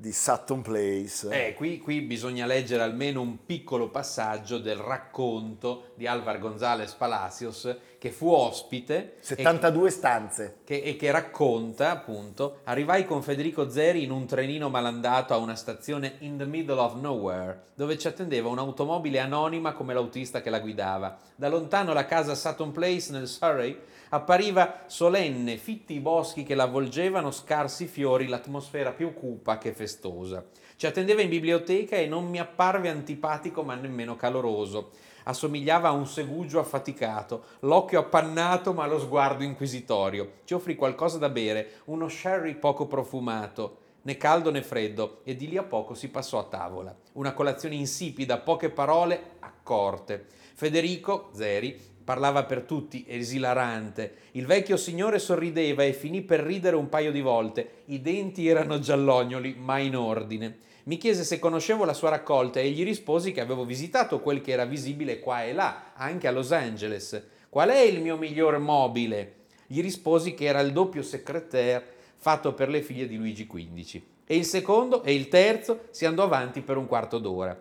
di 0.00 0.12
Sutton 0.12 0.62
Place 0.62 1.48
Eh, 1.48 1.54
qui, 1.54 1.78
qui 1.78 2.02
bisogna 2.02 2.46
leggere 2.46 2.82
almeno 2.84 3.20
un 3.20 3.44
piccolo 3.44 3.88
passaggio 3.88 4.58
del 4.58 4.76
racconto 4.76 5.92
di 5.96 6.06
Alvar 6.06 6.38
González 6.38 6.92
Palacios 6.92 7.76
che 7.98 8.12
fu 8.12 8.28
ospite 8.28 8.94
e 8.94 9.12
72 9.20 9.90
stanze. 9.90 10.56
che, 10.64 10.80
e 10.80 10.96
che 10.96 11.10
racconta 11.10 11.90
appunto 11.90 12.60
arrivai 12.64 13.04
con 13.04 13.22
Federico 13.22 13.68
Zeri 13.68 14.04
in 14.04 14.12
un 14.12 14.26
trenino 14.26 14.68
malandato 14.68 15.34
a 15.34 15.38
una 15.38 15.56
stazione 15.56 16.14
in 16.20 16.36
the 16.38 16.44
middle 16.44 16.78
of 16.78 16.94
nowhere 16.94 17.64
dove 17.74 17.98
ci 17.98 18.06
attendeva 18.06 18.48
un'automobile 18.48 19.18
anonima 19.18 19.72
come 19.72 19.94
l'autista 19.94 20.40
che 20.40 20.50
la 20.50 20.60
guidava. 20.60 21.18
Da 21.34 21.48
lontano 21.48 21.92
la 21.92 22.06
casa 22.06 22.34
Sutton 22.34 22.72
Place 22.72 23.12
nel 23.12 23.28
Surrey 23.28 23.76
appariva 24.10 24.84
solenne 24.86 25.56
fitti 25.56 25.94
i 25.94 26.00
boschi 26.00 26.42
che 26.42 26.54
la 26.54 26.64
avvolgevano 26.64 27.30
scarsi 27.30 27.86
fiori 27.86 28.26
l'atmosfera 28.26 28.92
più 28.92 29.12
cupa 29.12 29.58
che 29.58 29.72
festosa. 29.72 30.44
Ci 30.76 30.86
attendeva 30.86 31.22
in 31.22 31.28
biblioteca 31.28 31.96
e 31.96 32.06
non 32.06 32.28
mi 32.28 32.38
apparve 32.38 32.88
antipatico 32.88 33.62
ma 33.62 33.74
nemmeno 33.74 34.16
caloroso 34.16 34.90
assomigliava 35.28 35.88
a 35.88 35.92
un 35.92 36.06
segugio 36.06 36.58
affaticato, 36.58 37.44
l'occhio 37.60 38.00
appannato 38.00 38.72
ma 38.72 38.86
lo 38.86 38.98
sguardo 38.98 39.44
inquisitorio. 39.44 40.32
Ci 40.44 40.54
offrì 40.54 40.74
qualcosa 40.74 41.18
da 41.18 41.28
bere, 41.28 41.80
uno 41.84 42.08
sherry 42.08 42.54
poco 42.54 42.86
profumato, 42.86 43.78
né 44.02 44.16
caldo 44.16 44.50
né 44.50 44.62
freddo, 44.62 45.20
e 45.24 45.36
di 45.36 45.48
lì 45.48 45.58
a 45.58 45.62
poco 45.62 45.92
si 45.94 46.08
passò 46.08 46.38
a 46.38 46.44
tavola. 46.44 46.96
Una 47.12 47.34
colazione 47.34 47.74
insipida, 47.74 48.38
poche 48.38 48.70
parole 48.70 49.32
accorte. 49.40 50.26
Federico 50.54 51.28
Zeri 51.34 51.78
parlava 52.02 52.44
per 52.44 52.62
tutti, 52.62 53.04
esilarante. 53.06 54.14
Il 54.32 54.46
vecchio 54.46 54.78
signore 54.78 55.18
sorrideva 55.18 55.82
e 55.82 55.92
finì 55.92 56.22
per 56.22 56.40
ridere 56.40 56.74
un 56.74 56.88
paio 56.88 57.12
di 57.12 57.20
volte. 57.20 57.82
I 57.86 58.00
denti 58.00 58.48
erano 58.48 58.78
giallognoli, 58.78 59.56
ma 59.58 59.76
in 59.76 59.94
ordine. 59.94 60.56
Mi 60.88 60.96
chiese 60.96 61.22
se 61.22 61.38
conoscevo 61.38 61.84
la 61.84 61.92
sua 61.92 62.08
raccolta 62.08 62.60
e 62.60 62.70
gli 62.70 62.82
risposi 62.82 63.30
che 63.32 63.42
avevo 63.42 63.66
visitato 63.66 64.20
quel 64.20 64.40
che 64.40 64.52
era 64.52 64.64
visibile 64.64 65.20
qua 65.20 65.44
e 65.44 65.52
là, 65.52 65.92
anche 65.92 66.26
a 66.26 66.30
Los 66.30 66.50
Angeles. 66.50 67.22
Qual 67.50 67.68
è 67.68 67.78
il 67.80 68.00
mio 68.00 68.16
miglior 68.16 68.56
mobile? 68.56 69.34
Gli 69.66 69.82
risposi 69.82 70.32
che 70.32 70.46
era 70.46 70.60
il 70.60 70.72
doppio 70.72 71.02
secrétaire 71.02 71.84
fatto 72.16 72.54
per 72.54 72.70
le 72.70 72.80
figlie 72.80 73.06
di 73.06 73.18
Luigi 73.18 73.46
XV. 73.46 74.00
E 74.24 74.34
il 74.34 74.46
secondo 74.46 75.02
e 75.02 75.12
il 75.12 75.28
terzo 75.28 75.88
si 75.90 76.06
andò 76.06 76.22
avanti 76.22 76.62
per 76.62 76.78
un 76.78 76.86
quarto 76.86 77.18
d'ora. 77.18 77.54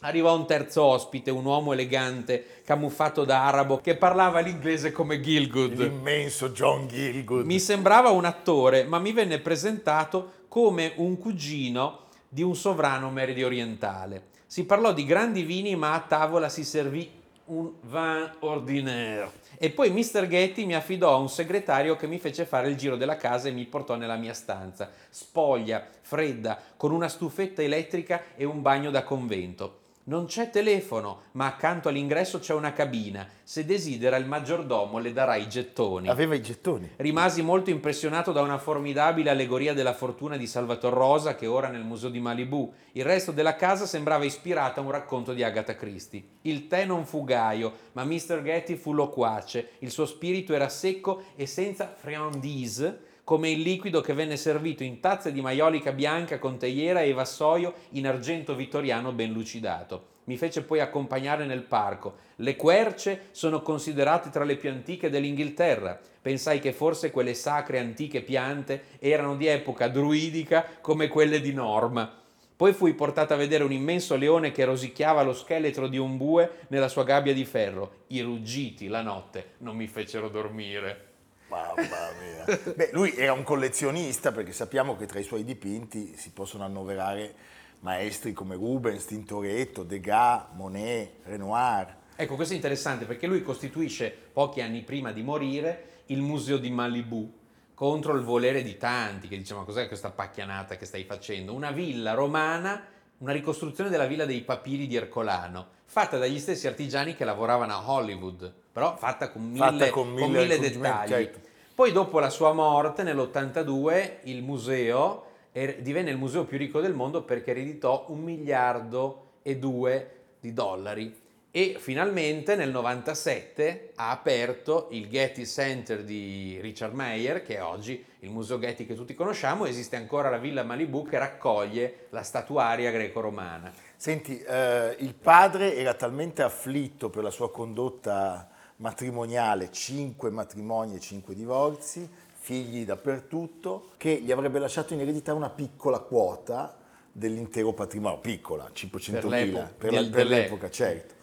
Arrivò 0.00 0.36
un 0.36 0.46
terzo 0.46 0.82
ospite, 0.82 1.30
un 1.30 1.46
uomo 1.46 1.72
elegante, 1.72 2.60
camuffato 2.66 3.24
da 3.24 3.46
arabo, 3.46 3.78
che 3.78 3.96
parlava 3.96 4.40
l'inglese 4.40 4.92
come 4.92 5.22
Gilgood. 5.22 5.78
L'immenso 5.78 6.50
John 6.50 6.86
Gilgood. 6.86 7.46
Mi 7.46 7.60
sembrava 7.60 8.10
un 8.10 8.26
attore, 8.26 8.84
ma 8.84 8.98
mi 8.98 9.12
venne 9.12 9.38
presentato 9.38 10.32
come 10.48 10.92
un 10.96 11.16
cugino 11.16 12.07
di 12.28 12.42
un 12.42 12.54
sovrano 12.54 13.10
meridionale. 13.10 14.36
Si 14.46 14.64
parlò 14.64 14.92
di 14.92 15.04
grandi 15.04 15.42
vini, 15.42 15.76
ma 15.76 15.94
a 15.94 16.00
tavola 16.00 16.48
si 16.48 16.64
servì 16.64 17.10
un 17.46 17.72
vin 17.82 18.30
ordinaire. 18.40 19.32
E 19.58 19.70
poi 19.70 19.90
Mr. 19.90 20.26
Getty 20.26 20.64
mi 20.64 20.74
affidò 20.74 21.14
a 21.14 21.18
un 21.18 21.28
segretario 21.28 21.96
che 21.96 22.06
mi 22.06 22.18
fece 22.18 22.44
fare 22.44 22.68
il 22.68 22.76
giro 22.76 22.96
della 22.96 23.16
casa 23.16 23.48
e 23.48 23.52
mi 23.52 23.64
portò 23.64 23.96
nella 23.96 24.16
mia 24.16 24.34
stanza, 24.34 24.90
spoglia, 25.10 25.84
fredda, 26.00 26.58
con 26.76 26.92
una 26.92 27.08
stufetta 27.08 27.62
elettrica 27.62 28.22
e 28.36 28.44
un 28.44 28.62
bagno 28.62 28.90
da 28.90 29.02
convento. 29.02 29.86
Non 30.08 30.24
c'è 30.24 30.48
telefono, 30.48 31.24
ma 31.32 31.44
accanto 31.44 31.90
all'ingresso 31.90 32.38
c'è 32.38 32.54
una 32.54 32.72
cabina. 32.72 33.28
Se 33.42 33.66
desidera 33.66 34.16
il 34.16 34.24
maggiordomo 34.24 34.98
le 34.98 35.12
darà 35.12 35.36
i 35.36 35.46
gettoni. 35.50 36.08
Aveva 36.08 36.34
i 36.34 36.40
gettoni. 36.40 36.92
Rimasi 36.96 37.42
molto 37.42 37.68
impressionato 37.68 38.32
da 38.32 38.40
una 38.40 38.56
formidabile 38.56 39.28
allegoria 39.28 39.74
della 39.74 39.92
fortuna 39.92 40.38
di 40.38 40.46
Salvator 40.46 40.94
Rosa 40.94 41.34
che 41.34 41.46
ora 41.46 41.68
è 41.68 41.72
nel 41.72 41.84
museo 41.84 42.08
di 42.08 42.20
Malibu. 42.20 42.72
Il 42.92 43.04
resto 43.04 43.32
della 43.32 43.54
casa 43.54 43.84
sembrava 43.84 44.24
ispirata 44.24 44.80
a 44.80 44.82
un 44.82 44.92
racconto 44.92 45.34
di 45.34 45.42
Agatha 45.42 45.76
Christie. 45.76 46.24
Il 46.40 46.68
tè 46.68 46.86
non 46.86 47.04
fu 47.04 47.22
gaio, 47.22 47.74
ma 47.92 48.04
Mr. 48.04 48.40
Getty 48.42 48.76
fu 48.76 48.94
loquace. 48.94 49.72
Il 49.80 49.90
suo 49.90 50.06
spirito 50.06 50.54
era 50.54 50.70
secco 50.70 51.24
e 51.36 51.44
senza 51.44 51.94
friandise, 51.94 53.07
come 53.28 53.50
il 53.50 53.60
liquido 53.60 54.00
che 54.00 54.14
venne 54.14 54.38
servito 54.38 54.82
in 54.82 55.00
tazze 55.00 55.32
di 55.32 55.42
maiolica 55.42 55.92
bianca 55.92 56.38
con 56.38 56.56
teiera 56.56 57.02
e 57.02 57.12
vassoio 57.12 57.74
in 57.90 58.06
argento 58.06 58.54
vittoriano 58.54 59.12
ben 59.12 59.32
lucidato. 59.32 60.20
Mi 60.24 60.38
fece 60.38 60.62
poi 60.62 60.80
accompagnare 60.80 61.44
nel 61.44 61.60
parco. 61.60 62.14
Le 62.36 62.56
querce 62.56 63.26
sono 63.32 63.60
considerate 63.60 64.30
tra 64.30 64.44
le 64.44 64.56
più 64.56 64.70
antiche 64.70 65.10
dell'Inghilterra. 65.10 66.00
Pensai 66.22 66.58
che 66.58 66.72
forse 66.72 67.10
quelle 67.10 67.34
sacre 67.34 67.78
antiche 67.78 68.22
piante 68.22 68.84
erano 68.98 69.36
di 69.36 69.46
epoca 69.46 69.88
druidica 69.88 70.64
come 70.80 71.08
quelle 71.08 71.42
di 71.42 71.52
Norma. 71.52 72.10
Poi 72.56 72.72
fui 72.72 72.94
portata 72.94 73.34
a 73.34 73.36
vedere 73.36 73.62
un 73.62 73.72
immenso 73.72 74.16
leone 74.16 74.52
che 74.52 74.64
rosicchiava 74.64 75.20
lo 75.20 75.34
scheletro 75.34 75.86
di 75.86 75.98
un 75.98 76.16
bue 76.16 76.60
nella 76.68 76.88
sua 76.88 77.04
gabbia 77.04 77.34
di 77.34 77.44
ferro. 77.44 78.04
I 78.06 78.22
ruggiti 78.22 78.86
la 78.86 79.02
notte 79.02 79.56
non 79.58 79.76
mi 79.76 79.86
fecero 79.86 80.30
dormire. 80.30 81.07
Mamma 81.48 82.10
mia. 82.20 82.58
Beh, 82.74 82.90
lui 82.92 83.14
era 83.16 83.32
un 83.32 83.42
collezionista 83.42 84.32
perché 84.32 84.52
sappiamo 84.52 84.96
che 84.96 85.06
tra 85.06 85.18
i 85.18 85.24
suoi 85.24 85.44
dipinti 85.44 86.16
si 86.16 86.30
possono 86.30 86.64
annoverare 86.64 87.34
maestri 87.80 88.32
come 88.32 88.54
Rubens, 88.54 89.06
Tintoretto, 89.06 89.82
Degas, 89.82 90.46
Monet, 90.52 91.20
Renoir. 91.24 91.96
Ecco, 92.16 92.34
questo 92.34 92.52
è 92.52 92.56
interessante 92.56 93.04
perché 93.04 93.26
lui 93.26 93.42
costituisce, 93.42 94.14
pochi 94.32 94.60
anni 94.60 94.82
prima 94.82 95.12
di 95.12 95.22
morire, 95.22 96.02
il 96.06 96.20
museo 96.20 96.58
di 96.58 96.70
Malibu 96.70 97.32
contro 97.74 98.14
il 98.14 98.22
volere 98.22 98.62
di 98.62 98.76
tanti 98.76 99.28
che 99.28 99.36
dicevano 99.36 99.64
cos'è 99.64 99.86
questa 99.86 100.10
pacchianata 100.10 100.76
che 100.76 100.84
stai 100.84 101.04
facendo? 101.04 101.54
Una 101.54 101.70
villa 101.70 102.14
romana, 102.14 102.82
una 103.18 103.32
ricostruzione 103.32 103.90
della 103.90 104.06
villa 104.06 104.24
dei 104.24 104.42
papiri 104.42 104.86
di 104.86 104.96
Ercolano, 104.96 105.66
fatta 105.84 106.18
dagli 106.18 106.38
stessi 106.38 106.66
artigiani 106.66 107.14
che 107.14 107.24
lavoravano 107.24 107.72
a 107.72 107.90
Hollywood, 107.90 108.52
però 108.72 108.96
fatta 108.96 109.30
con 109.30 109.42
mille, 109.44 109.58
Fatta 109.58 109.90
con 109.90 110.04
con 110.04 110.12
mille 110.14 110.26
mille 110.26 110.54
accorgimenti, 110.54 110.78
dettagli. 110.78 111.08
certo. 111.08 111.38
Poi 111.74 111.92
dopo 111.92 112.18
la 112.18 112.30
sua 112.30 112.52
morte 112.52 113.02
nell'82 113.02 114.10
il 114.24 114.42
museo 114.42 115.26
er- 115.52 115.78
divenne 115.80 116.10
il 116.10 116.16
museo 116.16 116.44
più 116.44 116.58
ricco 116.58 116.80
del 116.80 116.94
mondo 116.94 117.22
perché 117.22 117.50
ereditò 117.52 118.06
un 118.08 118.20
miliardo 118.20 119.30
e 119.42 119.56
due 119.56 120.10
di 120.40 120.52
dollari 120.52 121.26
e 121.50 121.76
finalmente 121.78 122.54
nel 122.56 122.70
97 122.70 123.92
ha 123.96 124.10
aperto 124.10 124.88
il 124.90 125.08
Getty 125.08 125.46
Center 125.46 126.02
di 126.04 126.58
Richard 126.60 126.92
Meyer 126.94 127.42
che 127.42 127.56
è 127.56 127.62
oggi 127.62 128.04
il 128.20 128.30
museo 128.30 128.58
Getty 128.58 128.86
che 128.86 128.94
tutti 128.94 129.14
conosciamo 129.14 129.64
esiste 129.66 129.96
ancora 129.96 130.28
la 130.30 130.38
Villa 130.38 130.62
Malibu 130.62 131.06
che 131.06 131.18
raccoglie 131.18 132.06
la 132.10 132.22
statuaria 132.22 132.90
greco-romana 132.90 133.72
Senti, 134.00 134.40
eh, 134.40 134.94
il 135.00 135.12
padre 135.12 135.74
era 135.74 135.92
talmente 135.92 136.42
afflitto 136.42 137.10
per 137.10 137.24
la 137.24 137.30
sua 137.30 137.50
condotta 137.50 138.48
matrimoniale, 138.76 139.72
cinque 139.72 140.30
matrimoni 140.30 140.94
e 140.94 141.00
cinque 141.00 141.34
divorzi, 141.34 142.08
figli 142.32 142.84
dappertutto, 142.84 143.90
che 143.96 144.20
gli 144.22 144.30
avrebbe 144.30 144.60
lasciato 144.60 144.94
in 144.94 145.00
eredità 145.00 145.34
una 145.34 145.50
piccola 145.50 145.98
quota 145.98 146.76
dell'intero 147.10 147.72
patrimonio, 147.72 148.20
piccola, 148.20 148.70
500 148.72 149.26
Per 149.26 149.46
mila, 149.46 149.72
per, 149.76 149.92
la- 149.92 150.08
per 150.08 150.26
l'epoca, 150.26 150.70
certo. 150.70 151.14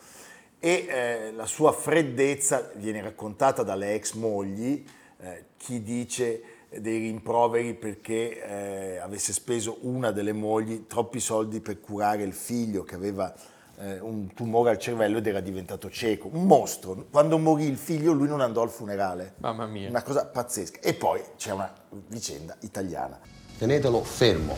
E 0.59 0.85
eh, 0.89 1.31
la 1.31 1.45
sua 1.45 1.71
freddezza 1.71 2.71
viene 2.75 3.01
raccontata 3.01 3.63
dalle 3.63 3.93
ex 3.93 4.15
mogli, 4.15 4.83
eh, 5.21 5.45
chi 5.55 5.81
dice 5.81 6.41
dei 6.79 6.99
rimproveri 6.99 7.73
perché 7.73 8.43
eh, 8.43 8.97
avesse 8.97 9.33
speso 9.33 9.77
una 9.81 10.11
delle 10.11 10.33
mogli 10.33 10.85
troppi 10.87 11.19
soldi 11.19 11.59
per 11.59 11.79
curare 11.79 12.23
il 12.23 12.33
figlio 12.33 12.83
che 12.83 12.95
aveva 12.95 13.33
eh, 13.77 13.99
un 13.99 14.33
tumore 14.33 14.69
al 14.71 14.77
cervello 14.77 15.17
ed 15.17 15.27
era 15.27 15.39
diventato 15.41 15.89
cieco, 15.89 16.29
un 16.31 16.45
mostro. 16.45 17.07
Quando 17.09 17.37
morì 17.37 17.65
il 17.65 17.77
figlio 17.77 18.13
lui 18.13 18.27
non 18.27 18.41
andò 18.41 18.61
al 18.61 18.69
funerale. 18.69 19.33
Mamma 19.37 19.65
mia. 19.65 19.89
Una 19.89 20.03
cosa 20.03 20.25
pazzesca. 20.25 20.79
E 20.79 20.93
poi 20.93 21.21
c'è 21.37 21.51
una 21.51 21.71
vicenda 22.07 22.55
italiana. 22.61 23.19
Tenetelo 23.57 24.03
fermo. 24.03 24.55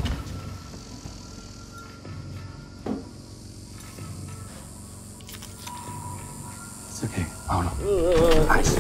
It's 6.90 7.04
okay, 7.04 7.26
Paolo. 7.46 7.70
Oh, 7.84 8.46
no. 8.46 8.60
Ice. 8.60 8.76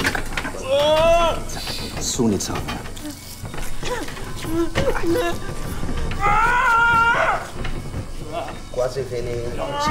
Soon 2.01 2.33
it's 2.33 2.49
over. 2.49 2.86
Quasi 8.71 9.03
finito. 9.03 9.49
Veloci. 9.55 9.89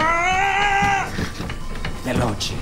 Veloci. 2.02 2.54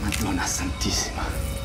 Madonna 0.00 0.46
santissima. 0.46 1.55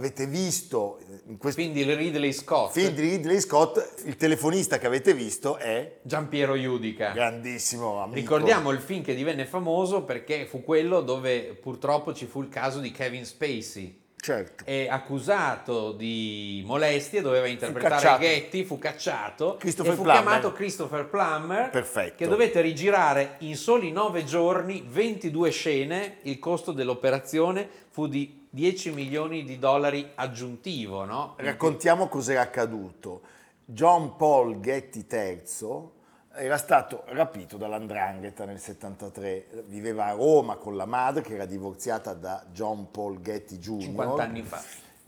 Avete 0.00 0.24
visto 0.26 0.98
eh, 0.98 1.20
in 1.26 1.36
questo 1.36 1.60
Quindi 1.60 1.80
il 1.82 1.94
Ridley 1.94 2.32
Scott, 2.32 2.72
film 2.72 2.94
di 2.94 3.02
Ridley 3.02 3.38
Scott, 3.38 4.02
il 4.06 4.16
telefonista 4.16 4.78
che 4.78 4.86
avete 4.86 5.12
visto 5.12 5.58
è 5.58 5.98
Giampiero 6.00 6.54
Iudica. 6.54 7.10
grandissimo 7.10 8.00
amico. 8.02 8.16
Ricordiamo 8.16 8.70
il 8.70 8.78
film 8.78 9.02
che 9.02 9.14
divenne 9.14 9.44
famoso 9.44 10.04
perché 10.04 10.46
fu 10.46 10.64
quello 10.64 11.02
dove 11.02 11.54
purtroppo 11.60 12.14
ci 12.14 12.24
fu 12.24 12.40
il 12.40 12.48
caso 12.48 12.80
di 12.80 12.90
Kevin 12.92 13.26
Spacey. 13.26 13.98
Certo. 14.16 14.64
È 14.64 14.86
accusato 14.88 15.92
di 15.92 16.62
molestie, 16.64 17.20
doveva 17.20 17.46
interpretare. 17.46 18.18
Ghetti, 18.18 18.64
fu 18.64 18.78
cacciato 18.78 19.56
Christopher 19.58 19.92
e 19.92 19.96
fu 19.96 20.02
Plummer. 20.02 20.22
chiamato 20.22 20.52
Christopher 20.52 21.06
Plummer 21.08 21.68
Perfetto. 21.68 22.14
che 22.16 22.26
dovette 22.26 22.62
rigirare 22.62 23.36
in 23.40 23.56
soli 23.56 23.92
9 23.92 24.24
giorni 24.24 24.82
22 24.86 25.50
scene, 25.50 26.16
il 26.22 26.38
costo 26.38 26.72
dell'operazione 26.72 27.68
fu 27.90 28.06
di 28.06 28.39
10 28.50 28.90
milioni 28.92 29.44
di 29.44 29.58
dollari 29.58 30.10
aggiuntivo, 30.16 31.04
no? 31.04 31.34
Raccontiamo 31.36 32.08
cos'era 32.08 32.40
accaduto. 32.40 33.22
John 33.64 34.16
Paul 34.16 34.58
Getty 34.58 35.06
III 35.08 35.88
era 36.34 36.56
stato 36.56 37.04
rapito 37.08 37.56
dall'Andrangheta 37.56 38.44
nel 38.44 38.58
73, 38.58 39.64
viveva 39.66 40.06
a 40.06 40.12
Roma 40.12 40.56
con 40.56 40.76
la 40.76 40.86
madre 40.86 41.22
che 41.22 41.34
era 41.34 41.44
divorziata 41.44 42.12
da 42.14 42.44
John 42.52 42.90
Paul 42.90 43.20
Getty 43.20 43.58
Jr. 43.58 43.82
50 43.82 44.22
anni 44.22 44.42
fa. 44.42 44.62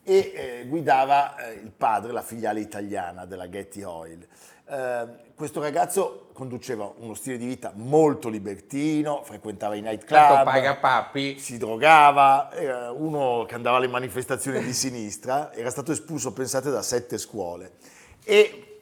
e 0.04 0.32
eh, 0.34 0.66
guidava 0.68 1.36
eh, 1.36 1.54
il 1.54 1.70
padre, 1.70 2.12
la 2.12 2.22
filiale 2.22 2.60
italiana 2.60 3.24
della 3.24 3.48
Getty 3.48 3.82
Oil. 3.82 4.26
Eh, 4.72 5.06
questo 5.34 5.60
ragazzo 5.60 6.28
conduceva 6.32 6.90
uno 6.96 7.12
stile 7.12 7.36
di 7.36 7.44
vita 7.44 7.72
molto 7.74 8.30
libertino, 8.30 9.22
frequentava 9.22 9.74
i 9.74 9.82
nightclub, 9.82 10.18
Tanto 10.28 10.44
paga 10.44 10.76
papi. 10.76 11.38
si 11.38 11.58
drogava, 11.58 12.50
era 12.52 12.90
uno 12.90 13.44
che 13.46 13.54
andava 13.54 13.76
alle 13.76 13.88
manifestazioni 13.88 14.62
di 14.62 14.72
sinistra, 14.72 15.52
era 15.52 15.68
stato 15.68 15.92
espulso, 15.92 16.32
pensate, 16.32 16.70
da 16.70 16.80
sette 16.80 17.18
scuole 17.18 17.72
e 18.24 18.80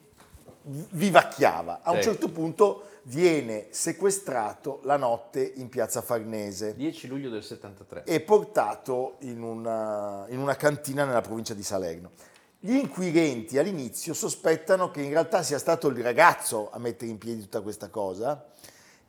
vivacchiava. 0.62 1.80
A 1.82 1.90
un 1.90 1.96
Sì. 1.96 2.02
certo 2.04 2.28
punto 2.28 2.84
viene 3.04 3.66
sequestrato 3.70 4.78
la 4.84 4.96
notte 4.96 5.40
in 5.56 5.68
piazza 5.70 6.02
Farnese 6.02 6.76
10 6.76 7.08
luglio 7.08 7.30
del 7.30 7.42
73. 7.42 8.04
e 8.04 8.20
portato 8.20 9.16
in 9.20 9.42
una, 9.42 10.24
in 10.28 10.38
una 10.38 10.54
cantina 10.54 11.04
nella 11.04 11.22
provincia 11.22 11.54
di 11.54 11.62
Salerno. 11.64 12.10
Gli 12.62 12.74
inquirenti 12.74 13.56
all'inizio 13.56 14.12
sospettano 14.12 14.90
che 14.90 15.00
in 15.00 15.08
realtà 15.08 15.42
sia 15.42 15.58
stato 15.58 15.88
il 15.88 16.02
ragazzo 16.02 16.68
a 16.70 16.78
mettere 16.78 17.10
in 17.10 17.16
piedi 17.16 17.40
tutta 17.40 17.62
questa 17.62 17.88
cosa 17.88 18.44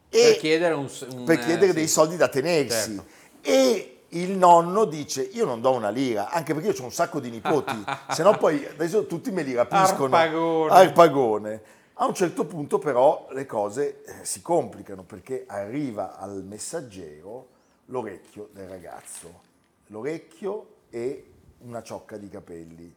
e 0.07 0.31
per 0.31 0.37
chiedere, 0.37 0.73
un, 0.73 0.89
un- 1.15 1.23
per 1.25 1.39
chiedere 1.39 1.71
eh, 1.71 1.73
dei 1.73 1.87
sì. 1.87 1.93
soldi 1.93 2.15
da 2.15 2.29
tenersi. 2.29 2.95
Certo. 2.95 3.05
E 3.41 4.03
il 4.09 4.31
nonno 4.31 4.85
dice: 4.85 5.21
Io 5.21 5.45
non 5.45 5.59
do 5.59 5.71
una 5.71 5.89
lira, 5.89 6.29
anche 6.29 6.53
perché 6.53 6.69
io 6.69 6.81
ho 6.81 6.83
un 6.85 6.93
sacco 6.93 7.19
di 7.19 7.29
nipoti, 7.29 7.83
se 8.11 8.23
no 8.23 8.37
poi 8.37 8.65
adesso 8.65 9.05
tutti 9.05 9.31
me 9.31 9.41
li 9.43 9.53
rapiscono. 9.53 10.15
Arpagone. 10.15 10.71
Arpagone. 10.71 11.61
A 11.95 12.05
un 12.05 12.13
certo 12.13 12.45
punto, 12.45 12.79
però, 12.79 13.27
le 13.31 13.45
cose 13.45 14.03
eh, 14.03 14.25
si 14.25 14.41
complicano 14.41 15.03
perché 15.03 15.43
arriva 15.47 16.17
al 16.17 16.43
messaggero 16.43 17.47
l'orecchio 17.85 18.49
del 18.53 18.67
ragazzo, 18.67 19.41
l'orecchio 19.87 20.67
e 20.89 21.31
una 21.59 21.83
ciocca 21.83 22.17
di 22.17 22.29
capelli. 22.29 22.95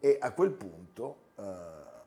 E 0.00 0.16
a 0.20 0.32
quel 0.32 0.50
punto, 0.50 1.16
eh, 1.38 1.42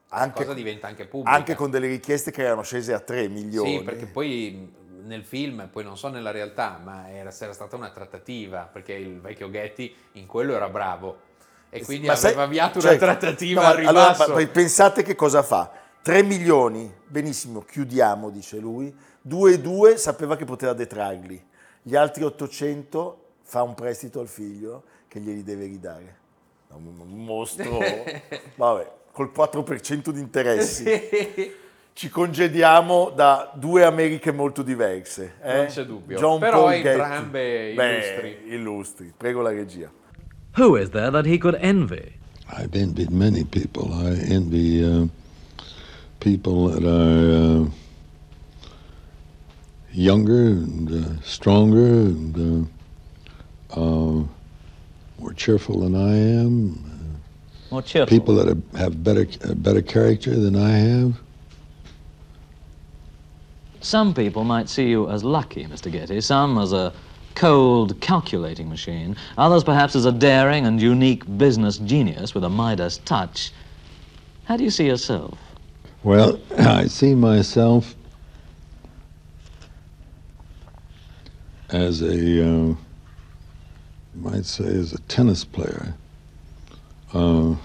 anche, 0.09 0.43
cosa 0.43 0.55
diventa 0.55 0.87
anche 0.87 1.05
pubblica. 1.05 1.35
anche 1.35 1.55
con 1.55 1.69
delle 1.69 1.87
richieste 1.87 2.31
che 2.31 2.43
erano 2.43 2.63
scese 2.63 2.93
a 2.93 2.99
3 2.99 3.27
milioni. 3.29 3.77
Sì, 3.77 3.83
perché 3.83 4.07
poi 4.07 4.71
nel 5.03 5.23
film, 5.23 5.67
poi 5.71 5.83
non 5.83 5.97
so 5.97 6.07
nella 6.09 6.31
realtà, 6.31 6.79
ma 6.83 7.09
era, 7.09 7.33
era 7.37 7.53
stata 7.53 7.75
una 7.75 7.89
trattativa, 7.91 8.69
perché 8.71 8.93
il 8.93 9.19
vecchio 9.19 9.49
Getty 9.49 9.93
in 10.13 10.25
quello 10.25 10.53
era 10.55 10.69
bravo. 10.69 11.31
E 11.69 11.83
quindi 11.83 12.07
Ma 12.07 12.13
aveva 12.13 12.43
avviato 12.43 12.79
certo. 12.79 13.03
una 13.03 13.15
trattativa 13.15 13.61
No, 13.61 13.67
al 13.67 13.77
allora, 13.85 14.11
ribasso. 14.11 14.33
ma 14.33 14.47
pensate 14.47 15.01
che 15.03 15.15
cosa 15.15 15.41
fa? 15.41 15.71
3 16.03 16.21
milioni, 16.23 16.91
benissimo, 17.07 17.61
chiudiamo, 17.61 18.29
dice 18.29 18.57
lui. 18.57 18.95
2 19.21 19.53
e 19.53 19.59
2 19.59 19.97
sapeva 19.97 20.35
che 20.35 20.45
poteva 20.45 20.73
detrarli. 20.73 21.43
Gli 21.81 21.95
altri 21.95 22.23
800 22.23 23.25
fa 23.41 23.63
un 23.63 23.73
prestito 23.73 24.19
al 24.19 24.27
figlio 24.27 24.83
che 25.07 25.19
glieli 25.19 25.43
deve 25.43 25.65
ridare. 25.65 26.17
Un 26.75 27.23
mostro. 27.25 27.79
Vabbè, 28.55 28.91
col 29.11 29.31
4% 29.35 30.09
di 30.09 30.19
interessi. 30.19 30.83
Ci 31.93 32.09
congediamo 32.09 33.11
da 33.15 33.51
due 33.55 33.83
Americhe 33.85 34.31
molto 34.31 34.63
diverse. 34.63 35.33
eh? 35.43 35.55
Non 35.57 35.65
c'è 35.67 35.85
dubbio. 35.85 36.17
John 36.17 36.39
Però 36.39 36.63
Paul 36.63 36.71
Getty. 36.81 36.87
entrambe 36.87 37.73
Beh, 37.75 37.93
illustri. 37.93 38.37
illustri. 38.47 39.13
Prego 39.15 39.41
la 39.41 39.51
regia. 39.51 39.91
Who 40.57 40.75
is 40.77 40.89
there 40.89 41.11
that 41.11 41.25
he 41.25 41.37
could 41.37 41.55
envy? 41.61 42.19
I've 42.49 42.75
envied 42.75 43.09
many 43.11 43.43
people. 43.43 43.91
I 43.93 44.17
envy 44.31 44.83
uh, 44.83 45.07
people 46.19 46.69
that 46.71 46.83
are 46.83 47.61
uh, 47.61 47.69
younger 49.91 50.47
and 50.47 50.89
uh, 50.91 51.21
stronger 51.21 51.85
and 52.07 52.69
uh, 53.73 53.79
uh, 53.79 54.23
more 55.19 55.33
cheerful 55.33 55.79
than 55.79 55.95
I 55.95 56.15
am. 56.41 57.19
More 57.71 57.81
cheerful. 57.81 58.15
People 58.17 58.35
that 58.35 58.47
have, 58.47 58.63
have 58.75 59.03
better 59.03 59.25
better 59.55 59.81
character 59.81 60.35
than 60.35 60.55
I 60.55 60.69
have. 60.71 61.19
Some 63.81 64.13
people 64.13 64.43
might 64.43 64.69
see 64.69 64.87
you 64.87 65.09
as 65.09 65.23
lucky, 65.23 65.65
Mr. 65.65 65.91
Getty, 65.91 66.21
some 66.21 66.57
as 66.57 66.71
a 66.71 66.93
cold, 67.35 67.99
calculating 67.99 68.69
machine, 68.69 69.15
others 69.37 69.63
perhaps 69.63 69.95
as 69.95 70.05
a 70.05 70.11
daring 70.11 70.65
and 70.65 70.81
unique 70.81 71.23
business 71.37 71.79
genius 71.79 72.33
with 72.33 72.43
a 72.43 72.49
Midas 72.49 72.99
touch. 72.99 73.51
How 74.45 74.55
do 74.57 74.63
you 74.63 74.69
see 74.69 74.85
yourself? 74.85 75.37
Well, 76.03 76.39
I 76.57 76.87
see 76.87 77.15
myself 77.15 77.95
as 81.69 82.01
a, 82.01 82.69
uh, 82.71 82.75
you 84.15 84.21
might 84.21 84.45
say, 84.45 84.65
as 84.65 84.93
a 84.93 84.99
tennis 85.07 85.43
player, 85.43 85.95
uh, 87.13 87.55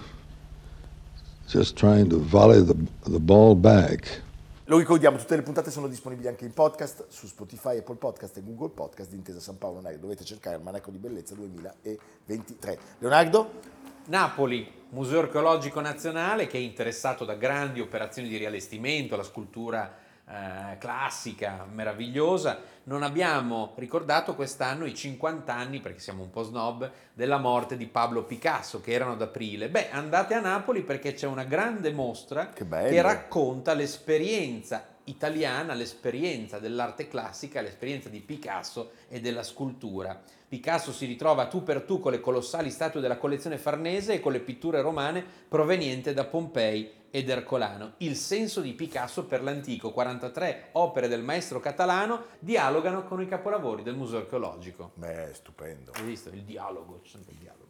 just 1.47 1.75
trying 1.75 2.09
to 2.09 2.17
volley 2.17 2.61
the, 2.61 2.75
the 3.05 3.19
ball 3.19 3.55
back. 3.55 4.23
Lo 4.65 4.77
ricordiamo, 4.77 5.17
tutte 5.17 5.35
le 5.35 5.41
puntate 5.41 5.71
sono 5.71 5.87
disponibili 5.87 6.27
anche 6.27 6.45
in 6.45 6.53
podcast 6.53 7.05
su 7.09 7.25
Spotify, 7.25 7.77
Apple 7.77 7.95
Podcast 7.95 8.37
e 8.37 8.43
Google 8.43 8.69
Podcast 8.69 9.09
di 9.09 9.15
Intesa 9.15 9.39
San 9.39 9.57
Paolo 9.57 9.81
Naio. 9.81 9.97
Dovete 9.97 10.23
cercare 10.23 10.57
il 10.57 10.61
Manacco 10.61 10.91
di 10.91 10.99
Bellezza 10.99 11.33
2023. 11.33 12.79
Leonardo? 12.99 13.77
Napoli, 14.05 14.71
Museo 14.89 15.21
Archeologico 15.21 15.79
Nazionale, 15.81 16.45
che 16.45 16.57
è 16.57 16.61
interessato 16.61 17.25
da 17.25 17.33
grandi 17.33 17.79
operazioni 17.79 18.27
di 18.27 18.37
riallestimento, 18.37 19.15
la 19.15 19.23
scultura 19.23 19.91
eh, 20.29 20.77
classica, 20.77 21.65
meravigliosa. 21.71 22.59
Non 22.83 23.01
abbiamo 23.01 23.73
ricordato 23.77 24.35
quest'anno 24.35 24.85
i 24.85 24.93
50 24.93 25.51
anni, 25.53 25.79
perché 25.79 25.99
siamo 25.99 26.21
un 26.21 26.29
po' 26.29 26.43
snob, 26.43 26.91
della 27.13 27.37
morte 27.37 27.75
di 27.75 27.87
Pablo 27.87 28.23
Picasso, 28.23 28.79
che 28.79 28.91
erano 28.91 29.13
ad 29.13 29.21
aprile. 29.23 29.69
Beh, 29.69 29.89
andate 29.89 30.35
a 30.35 30.39
Napoli 30.39 30.83
perché 30.83 31.13
c'è 31.13 31.25
una 31.25 31.45
grande 31.45 31.91
mostra 31.91 32.49
Che 32.49 32.67
che 32.67 33.01
racconta 33.01 33.73
l'esperienza 33.73 34.97
italiana, 35.05 35.73
l'esperienza 35.73 36.59
dell'arte 36.59 37.07
classica, 37.07 37.61
l'esperienza 37.61 38.09
di 38.09 38.19
Picasso 38.19 38.91
e 39.09 39.19
della 39.19 39.43
scultura. 39.43 40.21
Picasso 40.47 40.91
si 40.91 41.05
ritrova 41.05 41.47
tu 41.47 41.63
per 41.63 41.81
tu 41.81 41.99
con 41.99 42.11
le 42.11 42.19
colossali 42.19 42.69
statue 42.69 43.01
della 43.01 43.17
collezione 43.17 43.57
Farnese 43.57 44.13
e 44.13 44.19
con 44.19 44.31
le 44.31 44.39
pitture 44.39 44.81
romane 44.81 45.25
provenienti 45.47 46.13
da 46.13 46.25
Pompei 46.25 46.98
ed 47.11 47.29
Ercolano. 47.29 47.93
Il 47.97 48.15
senso 48.15 48.61
di 48.61 48.73
Picasso 48.73 49.25
per 49.25 49.43
l'antico, 49.43 49.91
43 49.91 50.69
opere 50.73 51.07
del 51.07 51.23
maestro 51.23 51.59
catalano 51.59 52.25
dialogano 52.39 53.03
con 53.03 53.21
i 53.21 53.27
capolavori 53.27 53.83
del 53.83 53.95
Museo 53.95 54.19
Archeologico. 54.19 54.91
Beh, 54.95 55.31
stupendo. 55.33 55.91
Hai 55.95 56.03
visto? 56.03 56.29
Il 56.29 56.43
dialogo, 56.43 56.99
c'è 57.03 57.09
sempre 57.09 57.33
il 57.33 57.39
dialogo. 57.39 57.67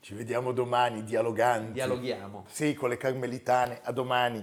Ci 0.00 0.14
vediamo 0.14 0.52
domani, 0.52 1.04
dialoganti. 1.04 1.72
Dialoghiamo. 1.72 2.46
Sì, 2.48 2.74
con 2.74 2.88
le 2.88 2.96
carmelitane. 2.96 3.80
A 3.82 3.92
domani. 3.92 4.42